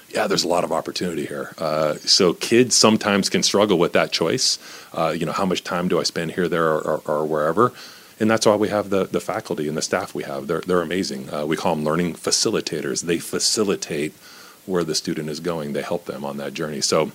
[0.09, 1.52] Yeah, there's a lot of opportunity here.
[1.59, 4.59] Uh, so kids sometimes can struggle with that choice.
[4.92, 7.72] Uh, you know, how much time do I spend here, there, or, or, or, wherever?
[8.18, 10.46] And that's why we have the, the faculty and the staff we have.
[10.46, 11.32] They're, they're amazing.
[11.32, 13.02] Uh, we call them learning facilitators.
[13.02, 14.14] They facilitate
[14.64, 15.74] where the student is going.
[15.74, 16.80] They help them on that journey.
[16.80, 17.12] So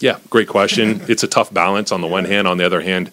[0.00, 1.02] yeah, great question.
[1.08, 2.48] it's a tough balance on the one hand.
[2.48, 3.10] On the other hand,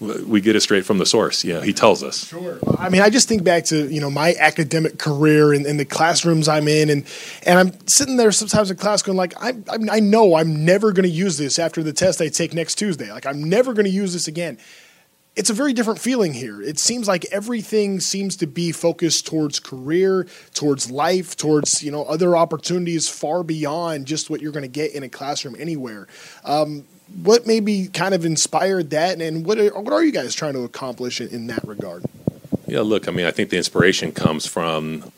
[0.00, 1.44] we get it straight from the source.
[1.44, 2.26] Yeah, he tells us.
[2.26, 2.58] Sure.
[2.78, 5.84] I mean, I just think back to you know my academic career and, and the
[5.84, 7.06] classrooms I'm in, and
[7.44, 10.92] and I'm sitting there sometimes in class going like, I I, I know I'm never
[10.92, 13.10] going to use this after the test I take next Tuesday.
[13.10, 14.58] Like I'm never going to use this again
[15.34, 16.60] it's a very different feeling here.
[16.60, 22.04] It seems like everything seems to be focused towards career, towards life, towards you know
[22.04, 26.06] other opportunities far beyond just what you're going to get in a classroom anywhere.
[26.44, 26.84] Um,
[27.22, 30.62] what maybe kind of inspired that, and what are, what are you guys trying to
[30.62, 32.04] accomplish in, in that regard?
[32.66, 35.12] Yeah, look, I mean, I think the inspiration comes from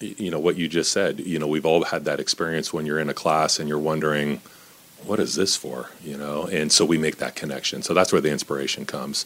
[0.00, 1.20] you know what you just said.
[1.20, 4.40] You know, we've all had that experience when you're in a class and you're wondering
[5.04, 8.20] what is this for you know and so we make that connection so that's where
[8.20, 9.24] the inspiration comes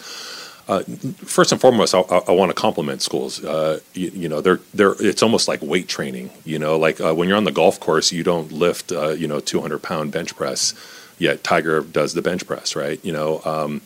[0.68, 0.84] Uh,
[1.24, 3.42] first and foremost, I, I, want to compliment schools.
[3.42, 6.30] Uh, you, you, know, they're they're it's almost like weight training.
[6.44, 9.26] You know, like uh, when you're on the golf course, you don't lift uh, you
[9.26, 10.72] know 200 pound bench press.
[11.18, 13.02] Yet Tiger does the bench press, right?
[13.04, 13.82] You know, um,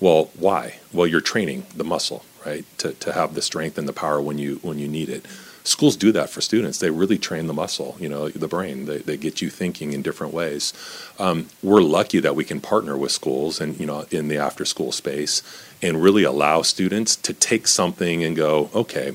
[0.00, 0.76] well, why?
[0.92, 4.38] Well, you're training the muscle, right, to to have the strength and the power when
[4.38, 5.26] you when you need it
[5.64, 6.78] schools do that for students.
[6.78, 8.86] They really train the muscle, you know, the brain.
[8.86, 10.72] They, they get you thinking in different ways.
[11.18, 14.64] Um, we're lucky that we can partner with schools and, you know, in the after
[14.64, 15.42] school space
[15.82, 19.14] and really allow students to take something and go, okay,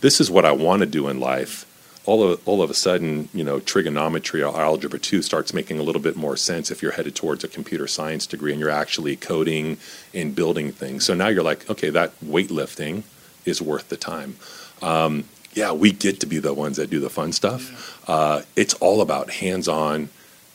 [0.00, 1.66] this is what I want to do in life.
[2.06, 5.82] All of, all of a sudden, you know, trigonometry or algebra 2 starts making a
[5.82, 9.16] little bit more sense if you're headed towards a computer science degree and you're actually
[9.16, 9.76] coding
[10.14, 11.04] and building things.
[11.04, 13.02] So now you're like, okay, that weightlifting
[13.44, 14.36] is worth the time.
[14.82, 18.08] Um, yeah, we get to be the ones that do the fun stuff.
[18.08, 20.08] Uh, it's all about hands on,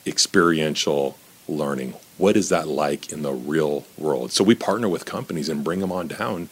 [0.06, 1.18] experiential
[1.48, 1.94] learning.
[2.18, 4.32] What is that like in the real world?
[4.32, 6.50] So we partner with companies and bring them on down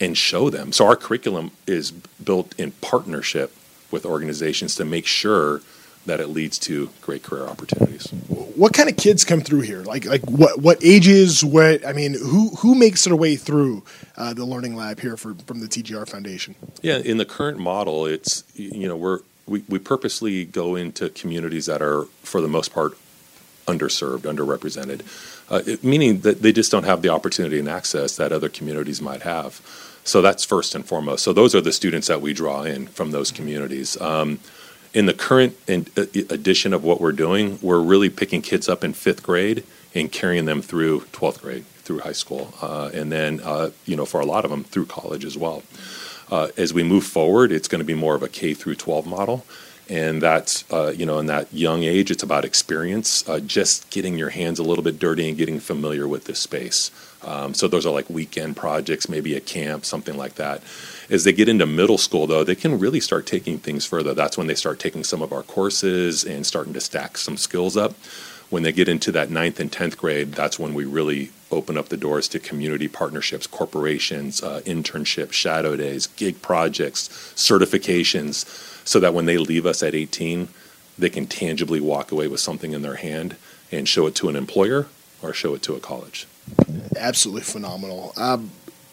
[0.00, 0.72] and show them.
[0.72, 3.54] So our curriculum is built in partnership
[3.90, 5.60] with organizations to make sure
[6.06, 8.08] that it leads to great career opportunities.
[8.56, 9.82] What kind of kids come through here?
[9.82, 11.44] Like like what what ages?
[11.44, 13.82] What I mean, who who makes their way through
[14.16, 16.54] uh, the learning lab here for, from the TGR Foundation?
[16.82, 21.66] Yeah, in the current model, it's you know we're we, we purposely go into communities
[21.66, 22.96] that are for the most part
[23.66, 25.02] underserved, underrepresented,
[25.50, 29.00] uh, it, meaning that they just don't have the opportunity and access that other communities
[29.00, 29.60] might have.
[30.04, 31.24] So that's first and foremost.
[31.24, 34.00] So those are the students that we draw in from those communities.
[34.00, 34.38] Um,
[34.92, 38.92] in the current uh, edition of what we're doing, we're really picking kids up in
[38.92, 43.70] fifth grade and carrying them through 12th grade, through high school, uh, and then, uh,
[43.86, 45.62] you know, for a lot of them, through college as well.
[46.30, 49.06] Uh, as we move forward, it's going to be more of a K through 12
[49.06, 49.44] model.
[49.88, 54.16] And that's, uh, you know, in that young age, it's about experience, uh, just getting
[54.16, 56.90] your hands a little bit dirty and getting familiar with this space.
[57.24, 60.62] Um, so those are like weekend projects, maybe a camp, something like that.
[61.10, 64.14] As they get into middle school, though, they can really start taking things further.
[64.14, 67.76] That's when they start taking some of our courses and starting to stack some skills
[67.76, 67.94] up.
[68.50, 71.88] When they get into that ninth and 10th grade, that's when we really open up
[71.88, 78.44] the doors to community partnerships, corporations, uh, internships, shadow days, gig projects, certifications,
[78.86, 80.48] so that when they leave us at 18,
[80.98, 83.36] they can tangibly walk away with something in their hand
[83.72, 84.86] and show it to an employer
[85.22, 86.26] or show it to a college.
[86.96, 88.12] Absolutely phenomenal.
[88.16, 88.50] Um,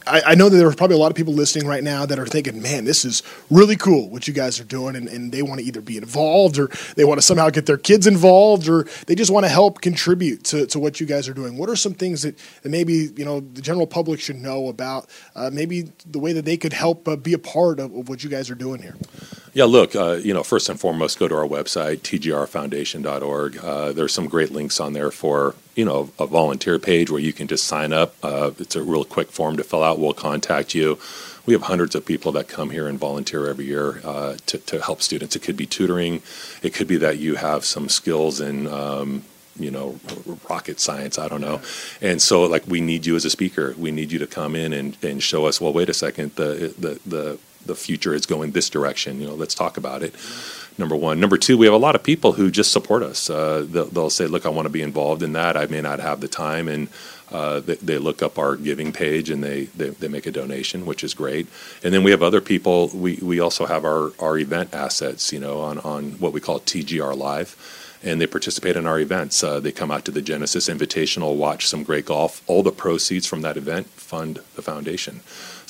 [0.07, 2.17] I, I, know that there are probably a lot of people listening right now that
[2.17, 4.95] are thinking, man, this is really cool what you guys are doing.
[4.95, 7.77] And, and they want to either be involved or they want to somehow get their
[7.77, 11.33] kids involved or they just want to help contribute to, to what you guys are
[11.33, 11.57] doing.
[11.57, 15.07] What are some things that, that maybe, you know, the general public should know about
[15.35, 18.23] uh, maybe the way that they could help uh, be a part of, of, what
[18.23, 18.95] you guys are doing here?
[19.53, 23.57] Yeah, look, uh, you know, first and foremost, go to our website, tgrfoundation.org.
[23.57, 27.33] Uh, there's some great links on there for, you know, a volunteer page where you
[27.33, 28.15] can just sign up.
[28.23, 29.99] Uh, it's a real quick form to fill out.
[29.99, 30.97] We'll contact you.
[31.45, 34.81] We have hundreds of people that come here and volunteer every year uh, to, to
[34.81, 35.35] help students.
[35.35, 36.21] It could be tutoring.
[36.63, 39.23] It could be that you have some skills in, um,
[39.59, 39.99] you know
[40.49, 41.61] rocket science i don't know
[42.01, 44.71] and so like we need you as a speaker we need you to come in
[44.71, 48.51] and, and show us well wait a second the the the the future is going
[48.51, 49.21] this direction.
[49.21, 50.15] You know, let's talk about it.
[50.77, 51.19] Number one.
[51.19, 53.29] Number two, we have a lot of people who just support us.
[53.29, 55.57] Uh, they'll, they'll, say, "Look, I want to be involved in that.
[55.57, 56.87] I may not have the time," and
[57.31, 60.85] uh, they, they, look up our giving page and they, they, they make a donation,
[60.85, 61.47] which is great.
[61.83, 62.87] And then we have other people.
[62.89, 65.33] We we also have our our event assets.
[65.33, 67.55] You know, on on what we call TGR Live
[68.03, 69.43] and they participate in our events.
[69.43, 72.41] Uh, they come out to the Genesis Invitational, watch some great golf.
[72.47, 75.21] All the proceeds from that event fund the foundation.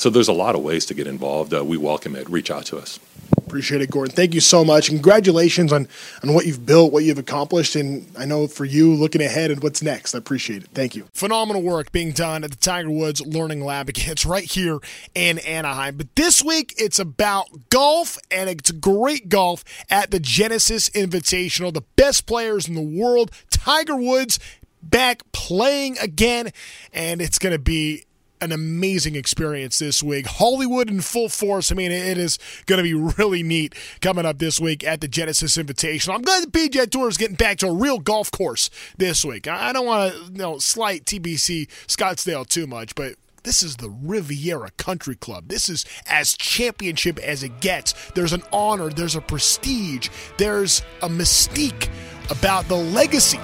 [0.01, 1.53] So there's a lot of ways to get involved.
[1.53, 2.27] Uh, we welcome it.
[2.27, 2.99] Reach out to us.
[3.37, 4.15] Appreciate it, Gordon.
[4.15, 4.87] Thank you so much.
[4.87, 5.87] Congratulations on,
[6.23, 9.61] on what you've built, what you've accomplished, and I know for you looking ahead and
[9.61, 10.15] what's next.
[10.15, 10.69] I appreciate it.
[10.73, 11.07] Thank you.
[11.13, 13.89] Phenomenal work being done at the Tiger Woods Learning Lab.
[13.89, 14.79] It's right here
[15.13, 15.97] in Anaheim.
[15.97, 21.71] But this week it's about golf, and it's great golf at the Genesis Invitational.
[21.71, 24.39] The best players in the world, Tiger Woods
[24.81, 26.49] back playing again,
[26.91, 28.05] and it's going to be
[28.41, 30.25] an amazing experience this week.
[30.25, 31.71] Hollywood in full force.
[31.71, 35.07] I mean, it is going to be really neat coming up this week at the
[35.07, 36.15] Genesis Invitational.
[36.15, 39.47] I'm glad the PGA Tour is getting back to a real golf course this week.
[39.47, 43.89] I don't want to you know, slight TPC Scottsdale too much, but this is the
[43.89, 45.47] Riviera Country Club.
[45.47, 47.93] This is as championship as it gets.
[48.11, 51.89] There's an honor, there's a prestige, there's a mystique
[52.29, 53.39] about the legacy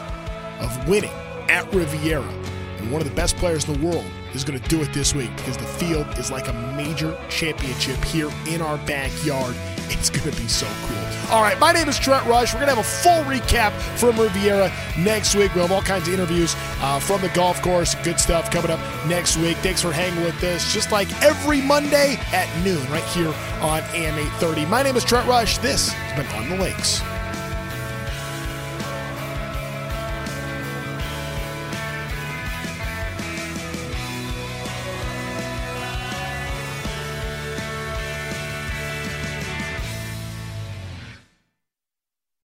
[0.60, 1.12] of winning
[1.50, 2.30] at Riviera.
[2.78, 5.14] And one of the best players in the world is going to do it this
[5.14, 9.56] week because the field is like a major championship here in our backyard
[9.90, 11.34] It's going to be so cool.
[11.34, 12.54] All right, my name is Trent Rush.
[12.54, 15.54] We're going to have a full recap from Riviera next week.
[15.56, 17.96] We'll have all kinds of interviews uh, from the golf course.
[17.96, 19.58] Good stuff coming up next week.
[19.58, 24.18] Thanks for hanging with us, just like every Monday at noon, right here on AM
[24.18, 24.66] 830.
[24.66, 25.58] My name is Trent Rush.
[25.60, 27.02] This has been On the Links.